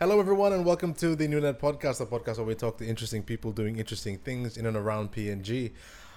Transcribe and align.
Hello, 0.00 0.18
everyone, 0.18 0.52
and 0.52 0.64
welcome 0.66 0.92
to 0.94 1.14
the 1.14 1.28
NewNet 1.28 1.60
Podcast, 1.60 1.98
the 1.98 2.06
podcast 2.06 2.38
where 2.38 2.46
we 2.46 2.56
talk 2.56 2.78
to 2.78 2.84
interesting 2.86 3.22
people 3.22 3.52
doing 3.52 3.78
interesting 3.78 4.18
things 4.18 4.56
in 4.56 4.66
and 4.66 4.76
around 4.76 5.12
PNG. 5.12 5.70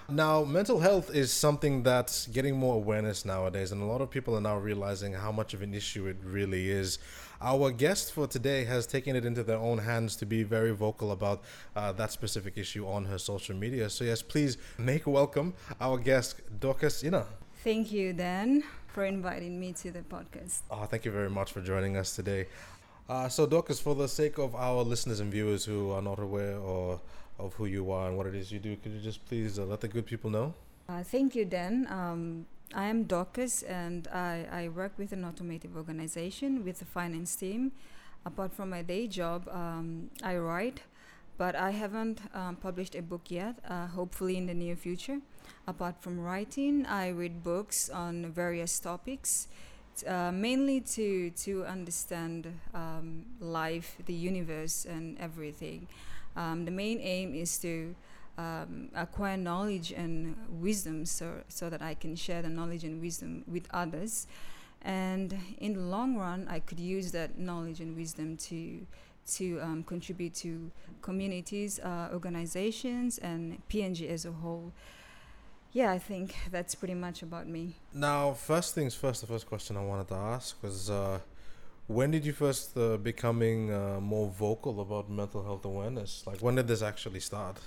Now, 0.10 0.44
mental 0.44 0.80
health 0.80 1.14
is 1.14 1.32
something 1.32 1.84
that's 1.84 2.26
getting 2.26 2.58
more 2.58 2.74
awareness 2.74 3.24
nowadays, 3.24 3.72
and 3.72 3.82
a 3.84 3.86
lot 3.86 4.02
of 4.02 4.10
people 4.10 4.36
are 4.36 4.42
now 4.42 4.58
realizing 4.58 5.14
how 5.14 5.32
much 5.32 5.54
of 5.54 5.62
an 5.62 5.76
issue 5.76 6.08
it 6.08 6.18
really 6.24 6.72
is. 6.72 6.98
Our 7.40 7.70
guest 7.70 8.14
for 8.14 8.26
today 8.26 8.64
has 8.66 8.88
taken 8.88 9.16
it 9.16 9.26
into 9.26 9.44
their 9.44 9.60
own 9.60 9.78
hands 9.78 10.16
to 10.18 10.26
be 10.26 10.42
very 10.42 10.72
vocal 10.72 11.12
about 11.12 11.44
uh, 11.76 11.92
that 11.94 12.12
specific 12.12 12.58
issue 12.58 12.88
on 12.88 13.06
her 13.06 13.20
social 13.20 13.56
media. 13.56 13.92
So, 13.92 14.06
yes, 14.06 14.24
please 14.24 14.58
make 14.80 15.06
welcome 15.06 15.54
our 15.80 16.00
guest, 16.00 16.42
Dorcas 16.60 17.04
Ina. 17.04 17.28
Thank 17.64 17.92
you, 17.92 18.14
Dan, 18.14 18.64
for 18.88 19.06
inviting 19.06 19.60
me 19.60 19.74
to 19.74 19.92
the 19.92 20.00
podcast. 20.00 20.62
Oh, 20.72 20.86
thank 20.86 21.06
you 21.06 21.12
very 21.12 21.30
much 21.30 21.52
for 21.52 21.62
joining 21.62 21.98
us 21.98 22.16
today. 22.16 22.48
Uh, 23.10 23.30
so, 23.30 23.46
Dorcas, 23.46 23.80
for 23.80 23.96
the 23.96 24.08
sake 24.08 24.38
of 24.38 24.54
our 24.54 24.84
listeners 24.84 25.22
and 25.22 25.32
viewers 25.32 25.64
who 25.64 25.92
are 25.92 26.02
not 26.02 26.20
aware 26.20 26.58
or 26.58 27.00
of 27.40 27.54
who 27.54 27.66
you 27.66 27.90
are 27.90 28.10
and 28.10 28.18
what 28.18 28.28
it 28.28 28.36
is 28.36 28.52
you 28.52 28.60
do, 28.60 28.76
could 28.76 28.92
you 28.92 29.00
just 29.00 29.26
please 29.28 29.58
uh, 29.58 29.64
let 29.64 29.80
the 29.80 29.88
good 29.88 30.06
people 30.06 30.30
know? 30.30 30.54
Uh, 30.90 31.04
thank 31.04 31.34
you, 31.34 31.46
Dan. 31.46 31.88
Um, 31.90 32.46
I 32.74 32.86
am 32.88 33.04
Dorcas, 33.04 33.64
and 33.64 34.10
I, 34.10 34.46
I 34.52 34.68
work 34.68 34.92
with 34.98 35.14
an 35.14 35.24
automotive 35.24 35.78
organization 35.78 36.66
with 36.66 36.80
the 36.80 36.86
finance 36.86 37.34
team. 37.38 37.72
Apart 38.26 38.54
from 38.54 38.72
my 38.72 38.82
day 38.82 39.08
job, 39.08 39.48
um, 39.48 40.10
I 40.22 40.36
write, 40.36 40.82
but 41.38 41.56
I 41.56 41.72
haven't 41.72 42.20
um, 42.34 42.58
published 42.58 42.94
a 42.94 43.02
book 43.02 43.30
yet. 43.30 43.56
Uh, 43.70 43.88
hopefully, 43.88 44.36
in 44.36 44.48
the 44.48 44.54
near 44.54 44.76
future. 44.76 45.20
Apart 45.66 46.02
from 46.02 46.20
writing, 46.20 46.86
I 46.86 47.10
read 47.10 47.42
books 47.42 47.90
on 47.90 48.34
various 48.34 48.80
topics 48.80 49.48
uh, 50.06 50.32
mainly 50.32 50.82
to 50.82 51.32
to 51.32 51.66
understand 51.66 52.48
um, 52.74 53.26
life, 53.40 53.98
the 54.06 54.14
universe, 54.14 54.86
and 54.86 55.18
everything. 55.20 55.88
Um, 56.36 56.66
the 56.66 56.72
main 56.72 57.00
aim 57.00 57.34
is 57.34 57.58
to 57.60 57.96
um, 58.38 58.90
acquire 58.94 59.38
knowledge 59.38 59.92
and 59.92 60.36
wisdom, 60.62 61.06
so 61.06 61.42
so 61.48 61.70
that 61.70 61.82
I 61.82 61.94
can 61.94 62.16
share 62.16 62.42
the 62.42 62.50
knowledge 62.50 62.84
and 62.84 63.02
wisdom 63.02 63.44
with 63.48 63.68
others, 63.72 64.28
and 64.82 65.36
in 65.60 65.74
the 65.74 65.82
long 65.82 66.18
run, 66.18 66.48
I 66.50 66.60
could 66.60 66.80
use 66.80 67.12
that 67.14 67.40
knowledge 67.40 67.80
and 67.80 67.96
wisdom 67.96 68.38
to 68.38 68.86
to 69.36 69.60
um, 69.62 69.84
contribute 69.84 70.34
to 70.36 70.72
communities, 71.02 71.80
uh, 71.80 72.10
organizations, 72.14 73.18
and 73.18 73.62
PNG 73.70 74.10
as 74.10 74.26
a 74.26 74.32
whole 74.32 74.72
yeah, 75.72 75.92
I 75.92 76.00
think 76.00 76.36
that's 76.52 76.76
pretty 76.76 76.96
much 76.96 77.22
about 77.22 77.48
me. 77.48 77.76
Now, 77.94 78.34
first 78.34 78.76
things 78.76 78.96
first, 78.96 79.22
the 79.22 79.28
first 79.28 79.48
question 79.48 79.78
I 79.78 79.84
wanted 79.84 80.08
to 80.10 80.16
ask 80.16 80.62
was 80.64 80.90
uh, 80.90 81.20
when 81.88 82.12
did 82.12 82.26
you 82.26 82.34
first 82.34 82.78
uh, 82.78 82.98
becoming 82.98 83.74
uh, 83.74 84.00
more 84.02 84.30
vocal 84.30 84.82
about 84.82 85.10
mental 85.10 85.44
health 85.44 85.66
awareness? 85.66 86.24
Like, 86.28 86.40
when 86.42 86.56
did 86.56 86.68
this 86.68 86.82
actually 86.82 87.22
start? 87.22 87.58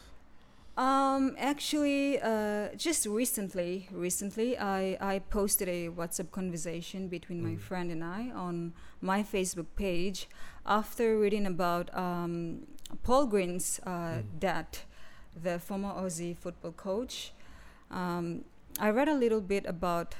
Um, 0.76 1.36
actually, 1.38 2.20
uh, 2.20 2.68
just 2.76 3.04
recently, 3.06 3.88
recently, 3.90 4.58
I, 4.58 4.96
I 5.00 5.18
posted 5.18 5.68
a 5.68 5.88
WhatsApp 5.88 6.30
conversation 6.30 7.08
between 7.08 7.40
mm. 7.40 7.50
my 7.50 7.56
friend 7.56 7.90
and 7.90 8.02
I 8.04 8.30
on 8.34 8.72
my 9.00 9.22
Facebook 9.22 9.66
page 9.76 10.28
after 10.64 11.18
reading 11.18 11.46
about 11.46 11.94
um, 11.96 12.66
Paul 13.02 13.26
Green's 13.26 13.80
uh, 13.84 13.90
mm. 13.90 14.24
dad, 14.38 14.78
the 15.42 15.58
former 15.58 15.90
Aussie 15.90 16.36
football 16.36 16.72
coach 16.72 17.32
um, 17.90 18.44
I 18.78 18.90
read 18.90 19.08
a 19.08 19.14
little 19.14 19.40
bit 19.40 19.66
about 19.66 20.14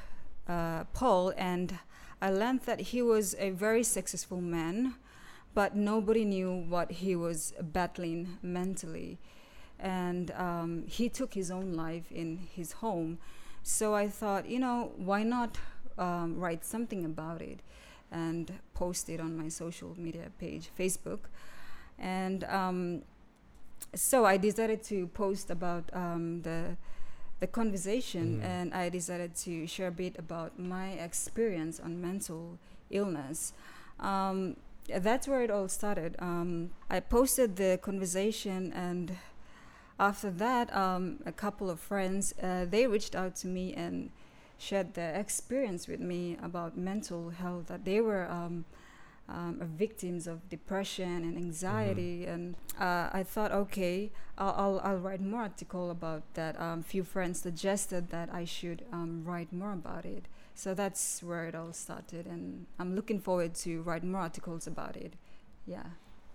uh, 0.49 0.85
Paul 0.93 1.33
and 1.37 1.79
I 2.21 2.31
learned 2.31 2.63
that 2.63 2.81
he 2.81 3.01
was 3.01 3.35
a 3.39 3.51
very 3.51 3.83
successful 3.83 4.41
man, 4.41 4.95
but 5.55 5.75
nobody 5.75 6.25
knew 6.25 6.53
what 6.53 6.91
he 6.91 7.17
was 7.17 7.55
battling 7.61 8.39
mentally. 8.43 9.19
And 9.79 10.31
um, 10.33 10.85
he 10.87 11.09
took 11.09 11.33
his 11.33 11.51
own 11.51 11.73
life 11.73 12.13
in 12.13 12.49
his 12.55 12.73
home. 12.73 13.19
So 13.63 13.95
I 13.95 14.09
thought, 14.09 14.47
you 14.49 14.59
know, 14.59 14.93
why 14.97 15.23
not 15.23 15.57
um, 15.97 16.39
write 16.39 16.65
something 16.65 17.05
about 17.05 17.41
it 17.41 17.61
and 18.13 18.53
post 18.75 19.09
it 19.09 19.21
on 19.21 19.37
my 19.37 19.49
social 19.49 19.95
media 19.97 20.31
page, 20.39 20.69
Facebook. 20.79 21.21
And 21.99 22.45
um, 22.45 23.03
so 23.95 24.25
I 24.25 24.37
decided 24.37 24.83
to 24.85 25.07
post 25.09 25.51
about 25.51 25.89
um, 25.95 26.43
the 26.43 26.77
the 27.41 27.47
conversation 27.47 28.41
mm. 28.41 28.45
and 28.45 28.73
I 28.73 28.89
decided 28.89 29.35
to 29.37 29.67
share 29.67 29.89
a 29.89 29.93
bit 29.93 30.19
about 30.19 30.59
my 30.59 30.91
experience 30.91 31.81
on 31.81 32.01
mental 32.01 32.59
illness. 32.91 33.53
Um, 33.99 34.57
that's 34.89 35.27
where 35.27 35.43
it 35.43 35.51
all 35.51 35.69
started. 35.69 36.17
Um, 36.19 36.71
I 36.89 37.01
posted 37.01 37.57
the 37.57 37.79
conversation 37.83 38.73
and 38.73 39.17
after 39.99 40.31
that, 40.31 40.75
um, 40.75 41.19
a 41.27 41.33
couple 41.33 41.69
of 41.69 41.79
friends, 41.79 42.33
uh, 42.43 42.65
they 42.69 42.87
reached 42.87 43.15
out 43.15 43.37
to 43.37 43.47
me 43.47 43.75
and 43.75 44.11
shared 44.57 44.95
their 44.95 45.15
experience 45.15 45.89
with 45.89 46.01
me 46.01 46.39
about 46.43 46.77
mental 46.77 47.31
health 47.31 47.67
that 47.67 47.85
they 47.85 48.01
were 48.01 48.27
um, 49.31 49.61
victims 49.77 50.27
of 50.27 50.49
depression 50.49 51.25
and 51.25 51.37
anxiety. 51.37 52.23
Mm-hmm. 52.23 52.33
And 52.33 52.55
uh, 52.79 53.11
I 53.13 53.23
thought, 53.23 53.53
okay, 53.53 54.11
I'll, 54.39 54.55
I'll, 54.57 54.81
I'll, 54.85 54.97
write 54.97 55.21
more 55.21 55.43
article 55.43 55.91
about 55.91 56.23
that. 56.35 56.61
Um, 56.61 56.83
few 56.83 57.05
friends 57.05 57.41
suggested 57.41 58.11
that 58.11 58.33
I 58.33 58.45
should 58.45 58.85
um, 58.93 59.23
write 59.25 59.53
more 59.53 59.73
about 59.73 60.05
it. 60.05 60.27
So 60.55 60.75
that's 60.75 61.23
where 61.23 61.47
it 61.47 61.55
all 61.55 61.73
started, 61.73 62.27
and 62.27 62.67
I'm 62.79 62.95
looking 62.95 63.19
forward 63.19 63.55
to 63.65 63.81
write 63.81 64.05
more 64.05 64.21
articles 64.21 64.67
about 64.67 64.95
it. 64.95 65.15
Yeah. 65.65 65.87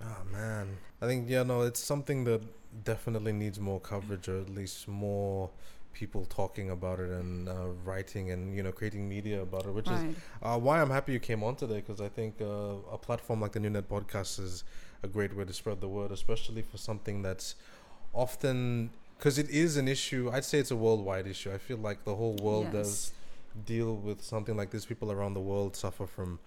Oh 0.01 0.23
man, 0.31 0.77
I 1.01 1.05
think 1.05 1.29
yeah, 1.29 1.43
no, 1.43 1.61
it's 1.61 1.79
something 1.79 2.23
that 2.23 2.41
definitely 2.83 3.33
needs 3.33 3.59
more 3.59 3.79
coverage, 3.79 4.27
or 4.27 4.39
at 4.39 4.49
least 4.49 4.87
more 4.87 5.51
people 5.95 6.25
talking 6.25 6.69
about 6.69 6.99
it 6.99 7.09
and 7.09 7.49
uh, 7.49 7.69
writing 7.83 8.29
and 8.29 8.55
you 8.55 8.61
know 8.61 8.71
creating 8.71 9.09
media 9.09 9.41
about 9.41 9.65
it, 9.65 9.73
which 9.73 9.87
right. 9.87 10.05
is 10.05 10.15
uh, 10.43 10.59
why 10.59 10.81
I'm 10.81 10.91
happy 10.91 11.13
you 11.13 11.19
came 11.19 11.43
on 11.43 11.55
today 11.55 11.81
because 11.81 12.01
I 12.01 12.09
think 12.09 12.35
uh, 12.41 12.95
a 12.97 12.97
platform 12.97 13.41
like 13.41 13.53
the 13.53 13.59
New 13.59 13.71
Net 13.71 13.89
Podcast 13.89 14.39
is 14.39 14.63
a 15.01 15.07
great 15.07 15.35
way 15.35 15.45
to 15.45 15.53
spread 15.53 15.81
the 15.81 15.87
word, 15.87 16.11
especially 16.11 16.61
for 16.61 16.77
something 16.77 17.23
that's 17.23 17.55
often 18.13 18.91
because 19.17 19.39
it 19.39 19.49
is 19.49 19.77
an 19.77 19.87
issue. 19.87 20.29
I'd 20.31 20.45
say 20.45 20.59
it's 20.59 20.71
a 20.71 20.75
worldwide 20.75 21.25
issue. 21.25 21.51
I 21.51 21.57
feel 21.57 21.77
like 21.77 22.03
the 22.03 22.15
whole 22.15 22.35
world 22.35 22.65
yes. 22.65 22.73
does 22.73 23.11
deal 23.65 23.95
with 23.95 24.21
something 24.21 24.57
like 24.57 24.69
this. 24.69 24.85
People 24.85 25.11
around 25.11 25.33
the 25.33 25.39
world 25.39 25.75
suffer 25.75 26.05
from 26.05 26.39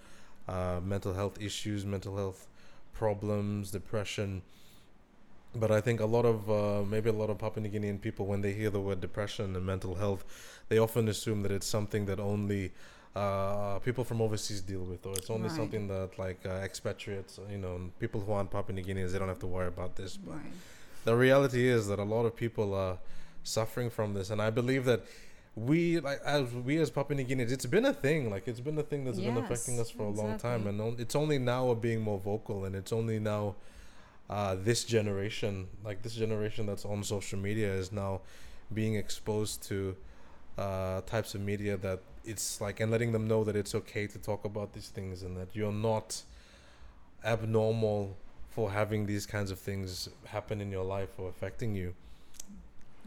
uh, 0.46 0.80
mental 0.84 1.14
health 1.14 1.40
issues, 1.40 1.86
mental 1.86 2.16
health 2.16 2.46
problems, 2.92 3.70
depression 3.70 4.42
but 5.54 5.70
I 5.70 5.80
think 5.80 6.00
a 6.00 6.06
lot 6.06 6.24
of 6.24 6.50
uh, 6.50 6.84
maybe 6.84 7.10
a 7.10 7.12
lot 7.12 7.30
of 7.30 7.38
Papua 7.38 7.66
New 7.66 7.70
Guinean 7.70 8.00
people, 8.00 8.26
when 8.26 8.40
they 8.40 8.52
hear 8.52 8.70
the 8.70 8.80
word 8.80 9.00
depression 9.00 9.56
and 9.56 9.64
mental 9.64 9.94
health, 9.94 10.24
they 10.68 10.78
often 10.78 11.08
assume 11.08 11.42
that 11.42 11.52
it's 11.52 11.66
something 11.66 12.06
that 12.06 12.20
only 12.20 12.72
uh, 13.16 13.78
people 13.80 14.04
from 14.04 14.20
overseas 14.20 14.60
deal 14.60 14.82
with, 14.82 15.04
or 15.06 15.12
it's 15.12 15.30
only 15.30 15.48
right. 15.48 15.56
something 15.56 15.88
that 15.88 16.18
like 16.18 16.40
uh, 16.46 16.50
expatriates, 16.50 17.40
you 17.50 17.58
know, 17.58 17.90
people 17.98 18.20
who 18.20 18.32
aren't 18.32 18.50
Papua 18.50 18.74
New 18.74 18.84
Guineans, 18.84 19.12
they 19.12 19.18
don't 19.18 19.28
have 19.28 19.40
to 19.40 19.46
worry 19.46 19.68
about 19.68 19.96
this. 19.96 20.16
But 20.16 20.34
right. 20.34 20.52
the 21.04 21.16
reality 21.16 21.66
is 21.66 21.88
that 21.88 21.98
a 21.98 22.04
lot 22.04 22.26
of 22.26 22.36
people 22.36 22.74
are 22.74 22.98
suffering 23.42 23.90
from 23.90 24.14
this, 24.14 24.30
and 24.30 24.42
I 24.42 24.50
believe 24.50 24.84
that 24.84 25.04
we 25.56 25.98
like 25.98 26.20
as 26.24 26.52
we 26.52 26.78
as 26.78 26.90
Papua 26.90 27.16
New 27.16 27.24
Guineans, 27.24 27.50
it's 27.50 27.66
been 27.66 27.86
a 27.86 27.92
thing. 27.92 28.30
Like 28.30 28.46
it's 28.46 28.60
been 28.60 28.78
a 28.78 28.82
thing 28.82 29.04
that's 29.04 29.18
yes, 29.18 29.26
been 29.26 29.42
affecting 29.42 29.80
us 29.80 29.90
for 29.90 30.08
exactly. 30.08 30.24
a 30.24 30.28
long 30.28 30.38
time, 30.38 30.66
and 30.66 30.80
on, 30.80 30.96
it's 30.98 31.16
only 31.16 31.38
now 31.38 31.66
we're 31.66 31.74
being 31.74 32.00
more 32.00 32.18
vocal, 32.18 32.66
and 32.66 32.76
it's 32.76 32.92
only 32.92 33.18
now 33.18 33.56
uh, 34.30 34.56
this 34.56 34.84
generation, 34.84 35.68
like 35.84 36.02
this 36.02 36.14
generation 36.14 36.66
that's 36.66 36.84
on 36.84 37.02
social 37.02 37.38
media, 37.38 37.72
is 37.72 37.92
now 37.92 38.20
being 38.72 38.94
exposed 38.94 39.62
to 39.64 39.96
uh, 40.58 41.00
types 41.02 41.34
of 41.34 41.40
media 41.40 41.76
that 41.76 42.00
it's 42.24 42.60
like, 42.60 42.80
and 42.80 42.90
letting 42.90 43.12
them 43.12 43.26
know 43.26 43.44
that 43.44 43.56
it's 43.56 43.74
okay 43.74 44.06
to 44.06 44.18
talk 44.18 44.44
about 44.44 44.74
these 44.74 44.88
things 44.88 45.22
and 45.22 45.36
that 45.36 45.54
you're 45.54 45.72
not 45.72 46.22
abnormal 47.24 48.16
for 48.50 48.70
having 48.70 49.06
these 49.06 49.24
kinds 49.24 49.50
of 49.50 49.58
things 49.58 50.08
happen 50.26 50.60
in 50.60 50.70
your 50.70 50.84
life 50.84 51.10
or 51.18 51.28
affecting 51.28 51.74
you. 51.74 51.94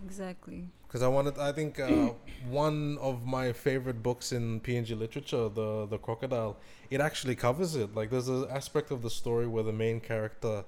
Exactly. 0.05 0.67
Because 0.87 1.03
I 1.03 1.07
wanted, 1.07 1.37
I 1.37 1.51
think 1.51 1.79
uh, 1.79 2.11
one 2.49 2.97
of 2.99 3.25
my 3.25 3.53
favorite 3.53 4.01
books 4.01 4.31
in 4.31 4.59
PNG 4.61 4.97
literature, 4.97 5.49
the 5.49 5.85
the 5.85 5.97
crocodile, 5.97 6.57
it 6.89 6.99
actually 6.99 7.35
covers 7.35 7.75
it. 7.75 7.95
Like 7.95 8.09
there's 8.09 8.27
an 8.27 8.47
aspect 8.49 8.91
of 8.91 9.01
the 9.01 9.09
story 9.09 9.47
where 9.47 9.63
the 9.63 9.73
main 9.73 9.99
character 9.99 10.63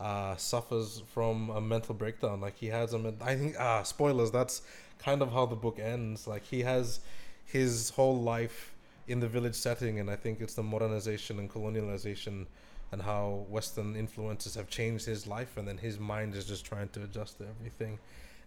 uh, 0.00 0.36
suffers 0.36 1.02
from 1.12 1.50
a 1.50 1.60
mental 1.60 1.94
breakdown. 1.94 2.40
Like 2.40 2.56
he 2.58 2.66
has 2.68 2.92
a, 2.92 2.98
men- 2.98 3.16
I 3.20 3.36
think, 3.36 3.56
ah, 3.58 3.82
spoilers. 3.82 4.30
That's 4.30 4.62
kind 4.98 5.22
of 5.22 5.32
how 5.32 5.46
the 5.46 5.56
book 5.56 5.78
ends. 5.78 6.26
Like 6.26 6.44
he 6.44 6.60
has 6.62 7.00
his 7.44 7.90
whole 7.90 8.20
life 8.20 8.72
in 9.08 9.20
the 9.20 9.28
village 9.28 9.54
setting, 9.54 9.98
and 10.00 10.10
I 10.10 10.16
think 10.16 10.40
it's 10.40 10.54
the 10.54 10.62
modernization 10.62 11.38
and 11.38 11.50
colonialization 11.50 12.46
and 12.92 13.02
how 13.02 13.46
Western 13.48 13.96
influences 13.96 14.54
have 14.54 14.68
changed 14.68 15.06
his 15.06 15.26
life, 15.26 15.56
and 15.56 15.66
then 15.66 15.78
his 15.78 15.98
mind 15.98 16.34
is 16.34 16.44
just 16.44 16.64
trying 16.64 16.88
to 16.90 17.02
adjust 17.02 17.38
to 17.38 17.46
everything. 17.48 17.98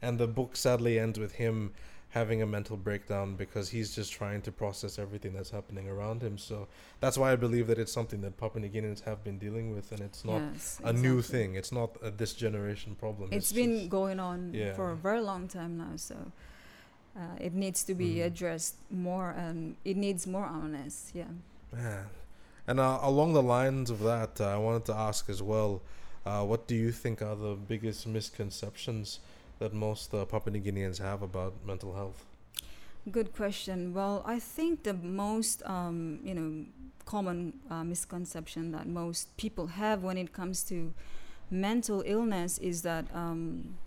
And 0.01 0.19
the 0.19 0.27
book 0.27 0.55
sadly 0.55 0.99
ends 0.99 1.19
with 1.19 1.33
him 1.33 1.73
having 2.15 2.41
a 2.41 2.45
mental 2.45 2.77
breakdown 2.77 3.35
because 3.35 3.67
he's 3.67 3.93
just 3.93 4.13
trying 4.13 4.41
to 4.41 4.49
process 4.49 4.97
everything 4.97 5.33
that's 5.33 5.49
happening 5.49 5.89
around 5.89 6.23
him. 6.23 6.37
So 6.37 6.65
that's 7.01 7.17
why 7.17 7.33
I 7.33 7.35
believe 7.35 7.67
that 7.67 7.77
it's 7.77 7.91
something 7.91 8.21
that 8.21 8.37
Papua 8.37 8.61
New 8.61 8.69
Guineans 8.69 9.01
have 9.03 9.21
been 9.21 9.37
dealing 9.37 9.75
with, 9.75 9.91
and 9.91 9.99
it's 9.99 10.23
not 10.23 10.41
yes, 10.41 10.79
a 10.81 10.87
exactly. 10.87 11.01
new 11.01 11.21
thing. 11.21 11.55
It's 11.55 11.73
not 11.73 11.89
a 12.01 12.11
this 12.11 12.33
generation 12.33 12.95
problem. 12.95 13.29
it's, 13.33 13.51
it's 13.51 13.51
been 13.51 13.89
going 13.89 14.21
on 14.21 14.53
yeah. 14.53 14.73
for 14.75 14.91
a 14.91 14.95
very 14.95 15.21
long 15.21 15.47
time 15.47 15.77
now. 15.77 15.97
So. 15.97 16.15
Uh, 17.17 17.37
it 17.39 17.53
needs 17.53 17.85
to 17.85 17.95
be 17.95 18.15
mm. 18.15 18.25
addressed 18.25 18.75
more 18.91 19.29
and 19.37 19.77
it 19.85 19.95
needs 19.95 20.27
more 20.27 20.45
awareness 20.47 21.13
yeah 21.13 21.31
Man. 21.71 22.07
and 22.67 22.77
uh, 22.77 22.99
along 23.01 23.31
the 23.31 23.41
lines 23.41 23.89
of 23.89 23.99
that 24.01 24.41
uh, 24.41 24.49
i 24.49 24.57
wanted 24.57 24.83
to 24.87 24.93
ask 24.93 25.29
as 25.29 25.41
well 25.41 25.81
uh, 26.25 26.43
what 26.43 26.67
do 26.67 26.75
you 26.75 26.91
think 26.91 27.21
are 27.21 27.37
the 27.37 27.55
biggest 27.55 28.05
misconceptions 28.05 29.19
that 29.59 29.73
most 29.73 30.13
uh, 30.13 30.25
Papua 30.25 30.51
New 30.51 30.61
Guineans 30.61 30.99
have 30.99 31.21
about 31.21 31.53
mental 31.65 31.93
health? 31.93 32.25
Good 33.11 33.33
question. 33.33 33.93
Well, 33.93 34.23
I 34.25 34.39
think 34.39 34.83
the 34.83 34.93
most 34.93 35.61
um, 35.65 36.19
you 36.23 36.33
know 36.33 36.65
common 37.05 37.53
uh, 37.69 37.83
misconception 37.83 38.71
that 38.71 38.87
most 38.87 39.35
people 39.37 39.67
have 39.67 40.03
when 40.03 40.17
it 40.17 40.33
comes 40.33 40.63
to 40.63 40.93
mental 41.51 42.03
illness 42.05 42.57
is 42.57 42.81
that 42.81 43.05
um, 43.13 43.77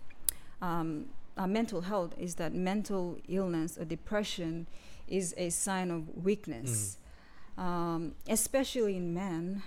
um, 0.61 1.07
uh, 1.37 1.47
mental 1.47 1.81
health 1.81 2.13
is 2.17 2.35
that 2.35 2.53
mental 2.53 3.17
illness 3.27 3.77
or 3.77 3.85
depression 3.85 4.67
is 5.07 5.33
a 5.37 5.49
sign 5.49 5.91
of 5.91 6.23
weakness, 6.23 6.97
mm. 7.57 7.63
um, 7.63 8.15
especially 8.27 8.95
in 8.95 9.13
men. 9.13 9.63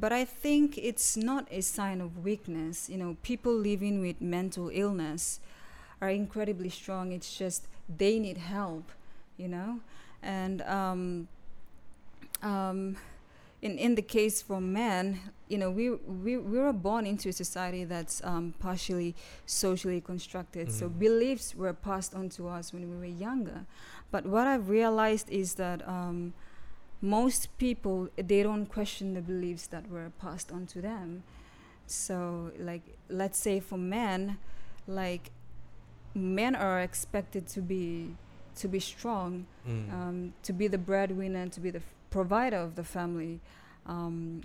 But 0.00 0.12
I 0.12 0.24
think 0.24 0.78
it's 0.78 1.16
not 1.16 1.48
a 1.50 1.60
sign 1.60 2.00
of 2.00 2.24
weakness. 2.24 2.88
You 2.88 2.98
know, 2.98 3.16
people 3.22 3.52
living 3.52 4.00
with 4.00 4.20
mental 4.20 4.70
illness 4.72 5.40
are 6.00 6.08
incredibly 6.08 6.70
strong. 6.70 7.12
It's 7.12 7.36
just 7.36 7.66
they 7.88 8.18
need 8.18 8.38
help, 8.38 8.92
you 9.36 9.48
know? 9.48 9.80
And 10.22 10.62
um, 10.62 11.28
um, 12.42 12.96
in, 13.60 13.76
in 13.78 13.96
the 13.96 14.02
case 14.02 14.40
for 14.40 14.60
men, 14.60 15.20
you 15.48 15.58
know, 15.58 15.70
we, 15.70 15.90
we, 15.90 16.36
we 16.36 16.58
were 16.58 16.72
born 16.72 17.06
into 17.06 17.28
a 17.30 17.32
society 17.32 17.84
that's 17.84 18.22
um, 18.22 18.54
partially 18.60 19.16
socially 19.46 20.00
constructed. 20.00 20.68
Mm-hmm. 20.68 20.78
So 20.78 20.88
beliefs 20.88 21.54
were 21.54 21.72
passed 21.72 22.14
on 22.14 22.28
to 22.30 22.48
us 22.48 22.72
when 22.72 22.88
we 22.88 22.96
were 22.96 23.16
younger. 23.16 23.64
But 24.10 24.26
what 24.26 24.46
I've 24.46 24.68
realized 24.68 25.28
is 25.30 25.54
that 25.54 25.86
um, 25.88 26.34
most 27.00 27.56
people 27.58 28.08
they 28.16 28.42
don't 28.42 28.66
question 28.66 29.14
the 29.14 29.20
beliefs 29.20 29.66
that 29.68 29.88
were 29.88 30.10
passed 30.20 30.50
on 30.52 30.66
to 30.66 30.80
them. 30.80 31.22
So 31.86 32.52
like 32.58 32.82
let's 33.08 33.38
say 33.38 33.60
for 33.60 33.78
men 33.78 34.38
like 34.86 35.30
men 36.14 36.54
are 36.56 36.80
expected 36.80 37.46
to 37.48 37.60
be 37.60 38.16
to 38.56 38.66
be 38.66 38.80
strong 38.80 39.46
mm. 39.68 39.92
um, 39.92 40.34
to 40.42 40.52
be 40.52 40.66
the 40.66 40.78
breadwinner 40.78 41.48
to 41.48 41.60
be 41.60 41.70
the 41.70 41.78
f- 41.78 41.94
provider 42.10 42.56
of 42.56 42.74
the 42.74 42.84
family. 42.84 43.40
Um, 43.86 44.42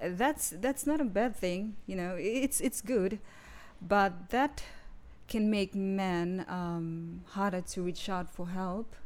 that's 0.00 0.50
that's 0.50 0.86
not 0.86 1.00
a 1.00 1.04
bad 1.04 1.34
thing 1.34 1.74
you 1.86 1.96
know 1.96 2.16
it's 2.18 2.60
it's 2.60 2.80
good. 2.80 3.18
But 3.80 4.30
that 4.30 4.62
can 5.28 5.50
make 5.50 5.74
men 5.74 6.44
um, 6.48 7.22
harder 7.28 7.60
to 7.60 7.82
reach 7.82 8.08
out 8.08 8.28
for 8.28 8.48
help 8.48 8.96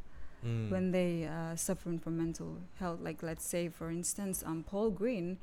mm. 0.45 0.71
when 0.71 0.91
they 0.91 1.27
uh, 1.27 1.57
suffering 1.57 1.99
from 1.99 2.19
mental 2.19 2.59
health. 2.79 3.01
Like 3.01 3.23
let's 3.23 3.45
say, 3.45 3.69
for 3.69 3.91
instance, 3.91 4.43
um, 4.47 4.65
Paul 4.65 4.91
Green, 4.91 5.39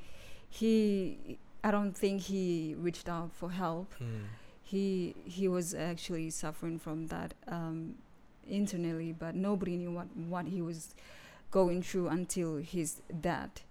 he 0.50 1.40
I 1.64 1.72
don't 1.72 1.96
think 1.96 2.22
he 2.24 2.76
reached 2.78 3.10
out 3.10 3.32
for 3.34 3.52
help. 3.52 3.94
Mm. 4.02 4.26
He 4.62 5.16
he 5.26 5.48
was 5.48 5.74
actually 5.74 6.30
suffering 6.30 6.80
from 6.80 7.08
that 7.08 7.34
um, 7.48 7.96
internally, 8.48 9.12
but 9.12 9.36
nobody 9.36 9.76
knew 9.76 9.92
what 9.92 10.08
what 10.16 10.48
he 10.48 10.62
was 10.62 10.94
going 11.52 11.82
through 11.82 12.08
until 12.10 12.58
his 12.58 13.02
death. 13.22 13.64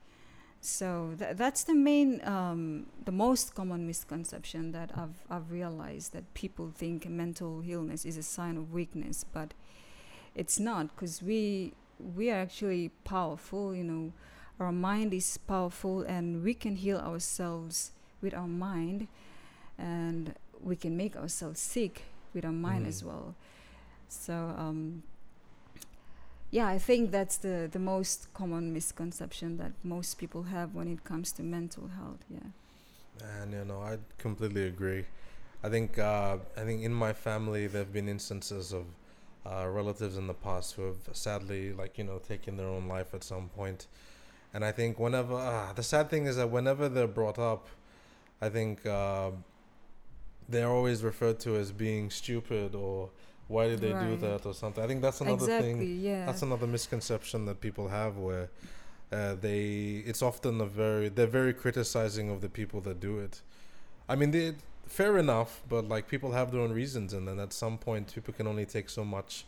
So 0.60 1.14
th- 1.16 1.36
that's 1.36 1.62
the 1.62 1.74
main, 1.74 2.20
um, 2.24 2.86
the 3.04 3.12
most 3.12 3.54
common 3.54 3.86
misconception 3.86 4.72
that 4.72 4.90
I've 4.96 5.24
I've 5.30 5.50
realized 5.52 6.12
that 6.14 6.34
people 6.34 6.72
think 6.74 7.08
mental 7.08 7.62
illness 7.66 8.04
is 8.04 8.16
a 8.16 8.22
sign 8.22 8.56
of 8.56 8.72
weakness, 8.72 9.24
but 9.24 9.54
it's 10.38 10.58
not 10.58 10.94
because 10.94 11.22
we 11.22 11.72
we 12.16 12.30
are 12.30 12.40
actually 12.40 12.90
powerful 13.04 13.74
you 13.74 13.84
know. 13.84 14.12
Our 14.60 14.72
mind 14.72 15.14
is 15.14 15.38
powerful 15.38 16.02
and 16.02 16.42
we 16.42 16.52
can 16.52 16.74
heal 16.74 16.98
ourselves 16.98 17.92
with 18.20 18.34
our 18.34 18.48
mind 18.48 19.06
and 19.78 20.34
we 20.60 20.74
can 20.74 20.96
make 20.96 21.14
ourselves 21.14 21.60
sick 21.60 22.02
with 22.34 22.44
our 22.44 22.50
mind 22.50 22.84
mm. 22.84 22.88
as 22.88 23.04
well. 23.04 23.36
So 24.08 24.34
um, 24.34 25.04
yeah 26.50 26.66
i 26.66 26.78
think 26.78 27.10
that's 27.10 27.36
the 27.36 27.68
the 27.70 27.78
most 27.78 28.32
common 28.34 28.72
misconception 28.72 29.58
that 29.58 29.72
most 29.82 30.18
people 30.18 30.44
have 30.44 30.74
when 30.74 30.88
it 30.88 31.04
comes 31.04 31.32
to 31.32 31.42
mental 31.42 31.88
health 31.88 32.24
yeah. 32.30 33.40
And 33.42 33.52
you 33.52 33.64
know 33.64 33.80
i 33.82 33.98
completely 34.18 34.66
agree. 34.66 35.04
I 35.62 35.68
think 35.68 35.98
uh, 35.98 36.38
i 36.56 36.62
think 36.64 36.82
in 36.82 36.94
my 36.94 37.12
family 37.12 37.66
there 37.66 37.82
have 37.82 37.92
been 37.92 38.08
instances 38.08 38.72
of 38.72 38.84
uh, 39.50 39.68
relatives 39.68 40.16
in 40.16 40.26
the 40.26 40.34
past 40.34 40.74
who 40.74 40.82
have 40.82 40.96
sadly, 41.12 41.72
like 41.72 41.98
you 41.98 42.04
know, 42.04 42.18
taken 42.18 42.56
their 42.56 42.66
own 42.66 42.88
life 42.88 43.14
at 43.14 43.24
some 43.24 43.48
point. 43.48 43.86
And 44.54 44.64
I 44.64 44.72
think 44.72 44.98
whenever 44.98 45.34
uh, 45.34 45.72
the 45.74 45.82
sad 45.82 46.10
thing 46.10 46.26
is 46.26 46.36
that 46.36 46.50
whenever 46.50 46.88
they're 46.88 47.06
brought 47.06 47.38
up, 47.38 47.68
I 48.40 48.48
think 48.48 48.84
uh, 48.86 49.30
they're 50.48 50.68
always 50.68 51.02
referred 51.02 51.40
to 51.40 51.56
as 51.56 51.72
being 51.72 52.10
stupid 52.10 52.74
or 52.74 53.10
why 53.48 53.66
did 53.66 53.80
they 53.80 53.92
right. 53.92 54.06
do 54.06 54.16
that 54.16 54.46
or 54.46 54.54
something. 54.54 54.82
I 54.82 54.86
think 54.86 55.02
that's 55.02 55.20
another 55.20 55.44
exactly, 55.44 55.72
thing. 55.74 56.00
Yeah. 56.00 56.26
That's 56.26 56.42
another 56.42 56.66
misconception 56.66 57.46
that 57.46 57.60
people 57.60 57.88
have 57.88 58.16
where 58.18 58.50
uh, 59.10 59.34
they 59.40 60.02
it's 60.06 60.22
often 60.22 60.60
a 60.60 60.66
very 60.66 61.08
they're 61.08 61.26
very 61.26 61.54
criticizing 61.54 62.30
of 62.30 62.40
the 62.40 62.48
people 62.48 62.80
that 62.82 63.00
do 63.00 63.18
it. 63.18 63.40
I 64.08 64.16
mean, 64.16 64.30
they 64.30 64.54
fair 64.88 65.18
enough, 65.18 65.62
but 65.68 65.88
like 65.88 66.08
people 66.08 66.32
have 66.32 66.50
their 66.50 66.60
own 66.60 66.72
reasons, 66.72 67.12
and 67.12 67.28
then 67.28 67.38
at 67.38 67.52
some 67.52 67.78
point, 67.78 68.14
people 68.14 68.34
can 68.34 68.46
only 68.46 68.66
take 68.66 68.88
so 68.88 69.04
much 69.04 69.44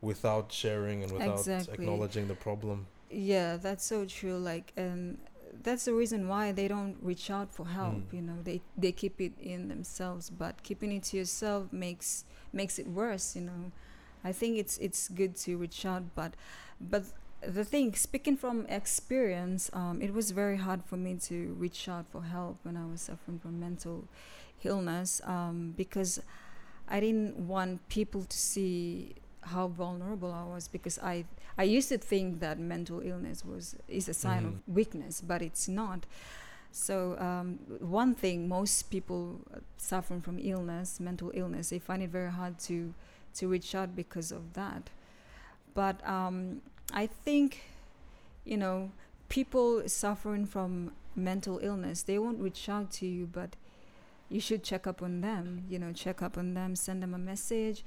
without 0.00 0.52
sharing 0.52 1.02
and 1.02 1.12
without 1.12 1.38
exactly. 1.38 1.74
acknowledging 1.74 2.28
the 2.28 2.34
problem. 2.34 2.86
Yeah, 3.10 3.56
that's 3.56 3.84
so 3.84 4.04
true. 4.04 4.36
Like, 4.36 4.72
and 4.76 5.18
that's 5.62 5.84
the 5.86 5.94
reason 5.94 6.28
why 6.28 6.52
they 6.52 6.68
don't 6.68 6.96
reach 7.00 7.30
out 7.30 7.54
for 7.54 7.66
help. 7.66 7.94
Mm. 7.94 8.12
You 8.12 8.22
know, 8.22 8.38
they 8.42 8.60
they 8.76 8.92
keep 8.92 9.20
it 9.20 9.32
in 9.40 9.68
themselves, 9.68 10.30
but 10.30 10.62
keeping 10.62 10.92
it 10.92 11.04
to 11.04 11.16
yourself 11.16 11.72
makes 11.72 12.24
makes 12.52 12.78
it 12.78 12.86
worse. 12.86 13.36
You 13.36 13.42
know, 13.42 13.72
I 14.24 14.32
think 14.32 14.58
it's 14.58 14.76
it's 14.78 15.08
good 15.08 15.36
to 15.36 15.56
reach 15.56 15.86
out, 15.86 16.14
but 16.14 16.34
but 16.80 17.04
the 17.46 17.64
thing, 17.64 17.94
speaking 17.94 18.36
from 18.36 18.66
experience, 18.66 19.70
um, 19.72 20.00
it 20.00 20.14
was 20.14 20.30
very 20.30 20.56
hard 20.56 20.82
for 20.84 20.96
me 20.96 21.16
to 21.28 21.54
reach 21.58 21.88
out 21.88 22.06
for 22.08 22.22
help 22.22 22.58
when 22.62 22.76
I 22.76 22.86
was 22.86 23.02
suffering 23.02 23.38
from 23.38 23.60
mental 23.60 24.08
illness 24.64 25.20
um, 25.24 25.74
because 25.76 26.20
I 26.88 27.00
didn't 27.00 27.36
want 27.36 27.88
people 27.88 28.24
to 28.24 28.36
see 28.36 29.14
how 29.40 29.68
vulnerable 29.68 30.32
I 30.32 30.44
was 30.44 30.68
because 30.68 30.98
I 30.98 31.24
I 31.56 31.64
used 31.64 31.88
to 31.90 31.98
think 31.98 32.40
that 32.40 32.58
mental 32.58 33.00
illness 33.00 33.44
was 33.44 33.76
is 33.88 34.08
a 34.08 34.14
sign 34.14 34.38
mm-hmm. 34.38 34.46
of 34.68 34.74
weakness, 34.74 35.20
but 35.20 35.42
it's 35.42 35.68
not. 35.68 36.06
So 36.72 37.16
um, 37.20 37.60
one 37.78 38.14
thing, 38.14 38.48
most 38.48 38.90
people 38.90 39.40
suffering 39.76 40.20
from 40.20 40.40
illness, 40.40 40.98
mental 40.98 41.30
illness, 41.32 41.70
they 41.70 41.78
find 41.78 42.02
it 42.02 42.10
very 42.10 42.32
hard 42.32 42.58
to 42.60 42.92
to 43.34 43.48
reach 43.48 43.74
out 43.74 43.94
because 43.94 44.32
of 44.32 44.54
that. 44.54 44.90
But 45.74 46.06
um, 46.08 46.62
I 46.92 47.06
think, 47.06 47.62
you 48.44 48.56
know, 48.56 48.90
people 49.28 49.88
suffering 49.88 50.46
from 50.46 50.92
mental 51.16 51.58
illness, 51.62 52.02
they 52.02 52.18
won't 52.18 52.40
reach 52.40 52.68
out 52.68 52.90
to 52.92 53.06
you, 53.06 53.26
but 53.26 53.56
you 54.34 54.40
should 54.40 54.64
check 54.64 54.84
up 54.86 55.00
on 55.00 55.20
them 55.20 55.64
you 55.68 55.78
know 55.78 55.92
check 55.92 56.20
up 56.20 56.36
on 56.36 56.54
them 56.54 56.74
send 56.74 57.02
them 57.02 57.14
a 57.14 57.18
message. 57.18 57.84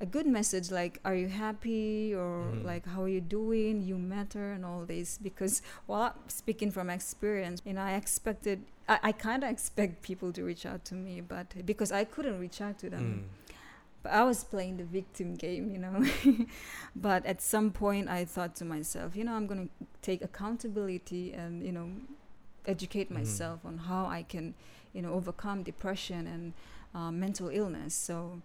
A 0.00 0.06
good 0.06 0.26
message 0.26 0.70
like 0.70 1.00
are 1.04 1.14
you 1.14 1.28
happy? 1.28 2.14
or 2.14 2.46
mm. 2.52 2.64
like 2.64 2.84
how 2.86 3.02
are 3.02 3.08
you 3.08 3.20
doing? 3.20 3.82
You 3.82 3.96
matter 3.96 4.52
and 4.52 4.64
all 4.64 4.84
this. 4.84 5.18
Because 5.18 5.62
well 5.86 6.14
speaking 6.28 6.70
from 6.70 6.90
experience 6.90 7.60
you 7.64 7.72
know 7.72 7.82
i 7.82 7.94
expected 7.94 8.64
i, 8.88 8.98
I 9.08 9.12
kind 9.12 9.42
of 9.44 9.50
expect 9.50 10.02
people 10.02 10.32
to 10.32 10.44
reach 10.44 10.64
out 10.66 10.84
to 10.86 10.94
me 10.94 11.20
but 11.20 11.46
because 11.66 11.90
i 11.90 12.04
couldn't 12.04 12.38
reach 12.38 12.60
out 12.60 12.78
to 12.82 12.90
them. 12.90 13.06
Mm. 13.06 13.54
but 14.02 14.12
i 14.12 14.22
was 14.30 14.44
playing 14.44 14.76
the 14.76 14.84
victim 14.84 15.34
game 15.34 15.70
you 15.74 15.80
know. 15.84 15.96
But 17.06 17.26
at 17.26 17.42
some 17.42 17.68
point 17.72 18.08
i 18.08 18.24
thought 18.24 18.54
to 18.60 18.64
myself 18.64 19.16
you 19.16 19.24
know 19.24 19.34
i'm 19.38 19.46
going 19.46 19.62
to 19.68 19.86
take 20.02 20.20
accountability 20.22 21.32
and 21.32 21.62
you 21.66 21.72
know 21.72 21.88
educate 22.66 23.10
mm. 23.10 23.16
myself 23.16 23.60
on 23.64 23.78
how 23.78 24.06
i 24.06 24.22
can 24.22 24.54
you 24.92 25.02
know 25.02 25.12
overcome 25.12 25.62
depression 25.62 26.26
and 26.26 26.52
uh, 26.94 27.10
mental 27.10 27.48
illness. 27.48 27.94
So, 27.94 28.40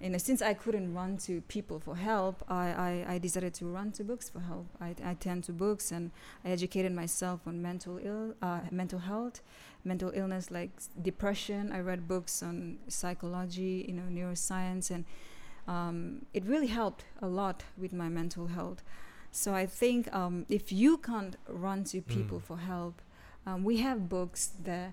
you 0.00 0.10
know, 0.10 0.18
since 0.18 0.42
I 0.42 0.54
couldn't 0.54 0.94
run 0.94 1.16
to 1.18 1.40
people 1.42 1.80
for 1.80 1.96
help, 1.96 2.44
I, 2.48 3.04
I, 3.08 3.14
I 3.14 3.18
decided 3.18 3.54
to 3.54 3.66
run 3.66 3.90
to 3.92 4.04
books 4.04 4.28
for 4.28 4.40
help. 4.40 4.66
I, 4.80 4.94
I 5.04 5.14
turned 5.14 5.44
to 5.44 5.52
books 5.52 5.90
and 5.90 6.10
I 6.44 6.50
educated 6.50 6.92
myself 6.92 7.40
on 7.46 7.60
mental 7.62 7.98
ill 8.02 8.34
uh, 8.42 8.60
mental 8.70 9.00
health, 9.00 9.40
mental 9.84 10.12
illness 10.14 10.50
like 10.50 10.70
depression. 11.02 11.72
I 11.72 11.80
read 11.80 12.06
books 12.06 12.42
on 12.42 12.78
psychology, 12.88 13.84
you 13.88 13.94
know, 13.94 14.04
neuroscience 14.10 14.90
and. 14.90 15.04
um, 15.68 16.24
it 16.32 16.44
really 16.46 16.68
helped 16.68 17.04
a 17.20 17.26
lot 17.26 17.62
with 17.76 17.92
my 17.92 18.08
mental 18.08 18.46
health. 18.46 18.82
So 19.30 19.54
I 19.54 19.66
think 19.66 20.08
um, 20.14 20.46
if 20.48 20.72
you 20.72 20.96
can't 20.96 21.36
run 21.46 21.84
to 21.84 22.00
people 22.00 22.38
mm. 22.38 22.42
for 22.42 22.56
help, 22.56 23.02
um, 23.48 23.64
we 23.64 23.78
have 23.78 24.08
books 24.08 24.52
that 24.64 24.92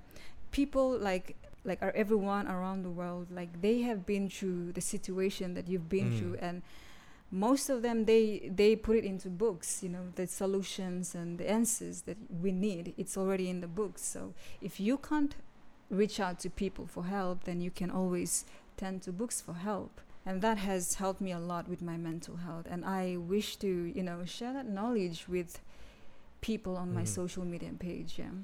people 0.51 0.97
like 0.97 1.35
like 1.63 1.81
are 1.81 1.91
everyone 1.91 2.47
around 2.47 2.83
the 2.83 2.89
world 2.89 3.27
like 3.31 3.61
they 3.61 3.81
have 3.81 4.05
been 4.05 4.29
through 4.29 4.71
the 4.71 4.81
situation 4.81 5.53
that 5.55 5.67
you've 5.67 5.89
been 5.89 6.11
mm. 6.11 6.19
through 6.19 6.35
and 6.39 6.61
most 7.31 7.69
of 7.69 7.81
them 7.81 8.05
they 8.05 8.49
they 8.53 8.75
put 8.75 8.95
it 8.95 9.03
into 9.03 9.29
books 9.29 9.81
you 9.83 9.89
know 9.89 10.05
the 10.15 10.27
solutions 10.27 11.15
and 11.15 11.37
the 11.39 11.49
answers 11.49 12.01
that 12.01 12.17
we 12.41 12.51
need 12.51 12.93
it's 12.97 13.17
already 13.17 13.49
in 13.49 13.61
the 13.61 13.67
books 13.67 14.01
so 14.03 14.33
if 14.61 14.79
you 14.79 14.97
can't 14.97 15.35
reach 15.89 16.19
out 16.19 16.39
to 16.39 16.49
people 16.49 16.85
for 16.85 17.03
help 17.05 17.43
then 17.43 17.59
you 17.59 17.71
can 17.71 17.89
always 17.89 18.45
turn 18.77 18.99
to 18.99 19.11
books 19.11 19.41
for 19.41 19.53
help 19.53 20.01
and 20.25 20.41
that 20.41 20.57
has 20.57 20.95
helped 20.95 21.21
me 21.21 21.31
a 21.31 21.39
lot 21.39 21.67
with 21.67 21.81
my 21.81 21.97
mental 21.97 22.37
health 22.37 22.65
and 22.69 22.85
i 22.85 23.17
wish 23.17 23.57
to 23.57 23.91
you 23.95 24.03
know 24.03 24.23
share 24.23 24.53
that 24.53 24.67
knowledge 24.67 25.27
with 25.27 25.59
people 26.45 26.77
on 26.77 26.89
mm. 26.89 26.93
my 26.93 27.01
mm-hmm. 27.01 27.21
social 27.21 27.43
media 27.43 27.71
page 27.79 28.11
yeah 28.19 28.35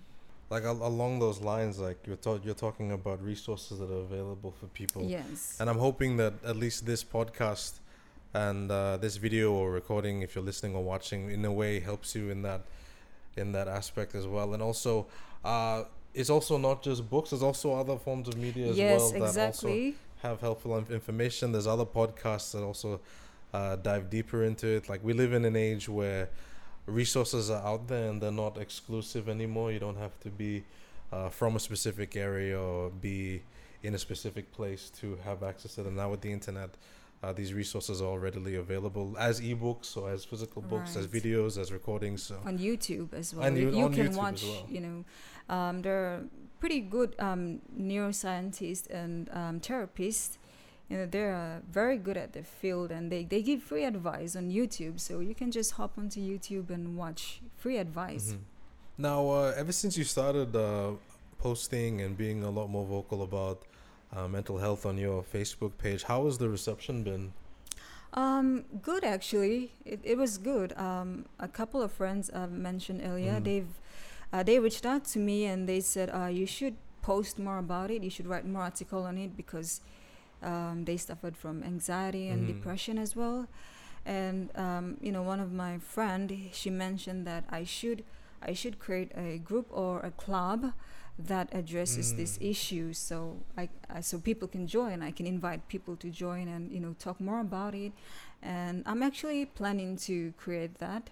like 0.50 0.63
al- 0.63 0.86
along 0.93 1.20
those 1.20 1.39
lines 1.39 1.77
like 1.77 2.00
you're 2.08 2.24
ta- 2.27 2.39
you're 2.43 2.62
talking 2.67 2.91
about 2.91 3.24
resources 3.24 3.77
that 3.79 3.91
are 3.91 4.03
available 4.10 4.51
for 4.60 4.65
people 4.79 5.03
yes 5.03 5.58
and 5.60 5.70
i'm 5.70 5.77
hoping 5.77 6.17
that 6.17 6.34
at 6.43 6.55
least 6.55 6.86
this 6.86 7.03
podcast 7.03 7.74
and 8.34 8.72
uh, 8.72 8.98
this 8.98 9.17
video 9.17 9.51
or 9.51 9.72
recording 9.72 10.22
if 10.22 10.34
you're 10.34 10.43
listening 10.51 10.74
or 10.75 10.84
watching 10.84 11.29
in 11.29 11.46
a 11.46 11.53
way 11.62 11.79
helps 11.79 12.15
you 12.15 12.29
in 12.29 12.41
that 12.41 12.62
in 13.38 13.51
that 13.51 13.67
aspect 13.67 14.15
as 14.15 14.25
well 14.25 14.53
and 14.55 14.63
also 14.63 15.05
uh, 15.46 15.84
it's 16.13 16.29
also 16.29 16.58
not 16.58 16.81
just 16.81 17.08
books 17.10 17.29
there's 17.29 17.43
also 17.43 17.74
other 17.74 17.98
forms 17.98 18.27
of 18.27 18.36
media 18.38 18.67
as 18.67 18.77
yes, 18.77 19.00
well 19.00 19.12
that 19.12 19.27
exactly. 19.27 19.88
also 19.88 20.27
have 20.27 20.39
helpful 20.41 20.77
information 20.89 21.51
there's 21.51 21.67
other 21.67 21.86
podcasts 21.86 22.51
that 22.53 22.63
also 22.63 23.00
uh, 23.53 23.75
dive 23.75 24.10
deeper 24.10 24.43
into 24.43 24.67
it 24.67 24.89
like 24.89 25.03
we 25.03 25.13
live 25.13 25.34
in 25.34 25.46
an 25.46 25.55
age 25.55 25.88
where 25.88 26.29
resources 26.91 27.50
are 27.50 27.65
out 27.65 27.88
there 27.88 28.10
and 28.10 28.21
they're 28.21 28.31
not 28.31 28.57
exclusive 28.57 29.29
anymore 29.29 29.71
you 29.71 29.79
don't 29.79 29.98
have 29.98 30.19
to 30.19 30.29
be 30.29 30.63
uh, 31.12 31.29
from 31.29 31.55
a 31.55 31.60
specific 31.60 32.15
area 32.15 32.60
or 32.60 32.89
be 32.89 33.41
in 33.83 33.95
a 33.95 33.98
specific 33.98 34.51
place 34.51 34.89
to 34.89 35.17
have 35.24 35.43
access 35.43 35.75
to 35.75 35.83
them 35.83 35.95
now 35.95 36.10
with 36.10 36.21
the 36.21 36.31
internet 36.31 36.69
uh, 37.24 37.31
these 37.31 37.53
resources 37.53 38.01
are 38.01 38.05
all 38.05 38.19
readily 38.19 38.55
available 38.55 39.15
as 39.19 39.39
ebooks 39.41 39.95
or 39.95 40.10
as 40.10 40.25
physical 40.25 40.62
books, 40.62 40.95
right. 40.95 41.05
as 41.05 41.07
videos, 41.07 41.57
as 41.60 41.71
recordings. 41.71 42.24
So. 42.24 42.39
On 42.45 42.57
YouTube 42.57 43.13
as 43.13 43.36
well. 43.36 43.45
And 43.45 43.57
you, 43.57 43.69
you 43.69 43.89
can 43.89 44.07
YouTube 44.07 44.15
watch, 44.15 44.43
well. 44.43 44.65
you 44.67 44.81
know, 44.81 45.55
um, 45.55 45.81
there 45.83 45.95
are 45.95 46.24
pretty 46.60 46.79
good 46.79 47.15
um, 47.19 47.62
neuroscientists 47.79 48.89
and 48.89 49.29
um, 49.33 49.60
therapists. 49.60 50.38
You 50.91 50.98
know, 50.98 51.05
they're 51.05 51.62
very 51.71 51.98
good 51.98 52.17
at 52.17 52.33
their 52.33 52.43
field 52.43 52.91
and 52.91 53.10
they, 53.10 53.24
they 53.24 53.41
give 53.41 53.63
free 53.63 53.86
advice 53.86 54.36
on 54.36 54.51
YouTube. 54.51 55.00
So 55.00 55.21
you 55.21 55.33
can 55.33 55.50
just 55.50 55.71
hop 55.79 55.93
onto 55.98 56.19
YouTube 56.19 56.69
and 56.69 56.98
watch 56.98 57.39
free 57.55 57.77
advice. 57.77 58.31
Mm-hmm. 58.31 58.41
Now, 58.98 59.29
uh, 59.29 59.53
ever 59.55 59.71
since 59.71 59.98
you 59.98 60.03
started 60.03 60.53
uh, 60.53 60.91
posting 61.38 62.01
and 62.01 62.17
being 62.17 62.43
a 62.43 62.50
lot 62.50 62.67
more 62.69 62.86
vocal 62.86 63.24
about 63.24 63.63
uh, 64.13 64.27
mental 64.27 64.57
health 64.57 64.86
on 64.86 64.98
your 64.98 65.24
Facebook 65.24 65.71
page. 65.77 66.03
How 66.03 66.25
has 66.25 66.38
the 66.38 66.50
reception 66.50 67.03
been? 67.03 67.31
Um, 68.13 68.65
good 68.81 69.05
actually. 69.05 69.71
It, 69.86 70.01
it 70.03 70.17
was 70.17 70.38
good. 70.38 70.77
Um, 70.77 71.25
a 71.39 71.48
couple 71.48 71.81
of 71.81 71.91
friends 71.91 72.29
uh, 72.33 72.48
mentioned 72.48 73.01
earlier. 73.03 73.39
Mm. 73.39 73.43
They've 73.45 73.74
uh, 74.33 74.43
they 74.43 74.60
reached 74.60 74.86
out 74.86 75.05
to 75.05 75.19
me 75.19 75.45
and 75.45 75.67
they 75.67 75.79
said 75.79 76.10
uh, 76.10 76.25
you 76.25 76.45
should 76.45 76.75
post 77.01 77.39
more 77.39 77.57
about 77.57 77.91
it. 77.91 78.03
You 78.03 78.10
should 78.10 78.27
write 78.27 78.45
more 78.45 78.63
article 78.63 79.03
on 79.03 79.17
it 79.17 79.36
because 79.36 79.81
um, 80.41 80.86
they 80.86 80.98
suffered 80.98 81.38
from 81.38 81.63
anxiety 81.63 82.27
and 82.27 82.43
mm. 82.43 82.48
depression 82.48 82.98
as 82.98 83.15
well. 83.15 83.48
And 84.05 84.50
um, 84.55 84.98
you 85.01 85.12
know, 85.12 85.21
one 85.21 85.39
of 85.39 85.51
my 85.51 85.77
friend 85.77 86.50
she 86.51 86.69
mentioned 86.69 87.27
that 87.27 87.45
I 87.50 87.63
should 87.63 88.03
I 88.41 88.53
should 88.53 88.79
create 88.79 89.12
a 89.15 89.38
group 89.38 89.67
or 89.69 90.00
a 90.00 90.12
club 90.12 90.74
that 91.27 91.50
addresses 91.51 92.13
mm. 92.13 92.17
this 92.17 92.38
issue 92.41 92.93
so 92.93 93.38
I, 93.57 93.69
I, 93.89 94.01
so 94.01 94.19
people 94.19 94.48
can 94.48 94.65
join 94.67 95.01
i 95.01 95.12
can 95.12 95.27
invite 95.27 95.67
people 95.67 95.95
to 95.98 96.10
join 96.10 96.48
and 96.48 96.71
you 96.71 96.79
know 96.79 96.95
talk 96.98 97.19
more 97.19 97.39
about 97.39 97.75
it 97.75 97.91
and 98.41 98.83
i'm 98.86 99.03
actually 99.03 99.45
planning 99.45 99.98
to 99.98 100.33
create 100.38 100.79
that 100.79 101.10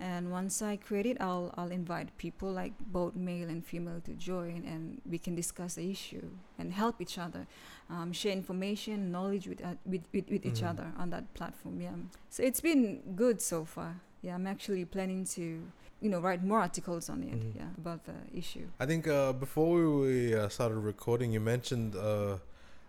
and 0.00 0.30
once 0.30 0.62
i 0.62 0.76
create 0.76 1.06
it 1.06 1.16
i'll 1.20 1.52
i'll 1.56 1.70
invite 1.70 2.16
people 2.16 2.50
like 2.50 2.72
both 2.86 3.14
male 3.14 3.48
and 3.48 3.64
female 3.64 4.00
to 4.00 4.12
join 4.12 4.64
and 4.66 5.00
we 5.08 5.18
can 5.18 5.34
discuss 5.34 5.74
the 5.74 5.90
issue 5.90 6.30
and 6.58 6.72
help 6.72 7.00
each 7.00 7.18
other 7.18 7.46
um, 7.90 8.12
share 8.12 8.32
information 8.32 9.12
knowledge 9.12 9.46
with 9.46 9.62
uh, 9.62 9.74
with, 9.84 10.02
with, 10.12 10.28
with 10.30 10.42
mm. 10.42 10.50
each 10.50 10.62
other 10.62 10.86
on 10.98 11.10
that 11.10 11.32
platform 11.34 11.80
yeah 11.80 11.90
so 12.30 12.42
it's 12.42 12.60
been 12.60 13.00
good 13.14 13.40
so 13.42 13.64
far 13.64 14.00
yeah 14.22 14.34
i'm 14.34 14.46
actually 14.46 14.84
planning 14.84 15.24
to 15.24 15.62
you 16.00 16.08
know 16.08 16.18
write 16.18 16.42
more 16.42 16.60
articles 16.60 17.10
on 17.10 17.22
it 17.22 17.38
mm-hmm. 17.38 17.58
yeah 17.58 17.66
about 17.76 18.04
the 18.04 18.14
issue 18.34 18.66
i 18.80 18.86
think 18.86 19.06
uh, 19.06 19.32
before 19.32 20.00
we 20.00 20.34
uh, 20.34 20.48
started 20.48 20.78
recording 20.78 21.30
you 21.30 21.40
mentioned 21.40 21.94
uh, 21.94 22.36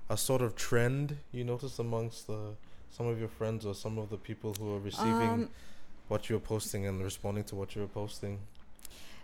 a 0.10 0.18
sort 0.18 0.42
of 0.42 0.56
trend 0.56 1.18
you 1.32 1.44
noticed 1.44 1.78
amongst 1.80 2.28
the 2.28 2.56
some 2.90 3.08
of 3.08 3.20
your 3.20 3.30
friends 3.30 3.66
or 3.66 3.74
some 3.74 3.98
of 3.98 4.10
the 4.10 4.18
people 4.18 4.54
who 4.60 4.76
are 4.76 4.80
receiving 4.80 5.30
um, 5.30 5.50
what 6.12 6.30
you're 6.30 6.46
posting 6.54 6.86
and 6.86 7.02
responding 7.04 7.44
to 7.44 7.56
what 7.56 7.76
you're 7.76 7.94
posting 8.02 8.40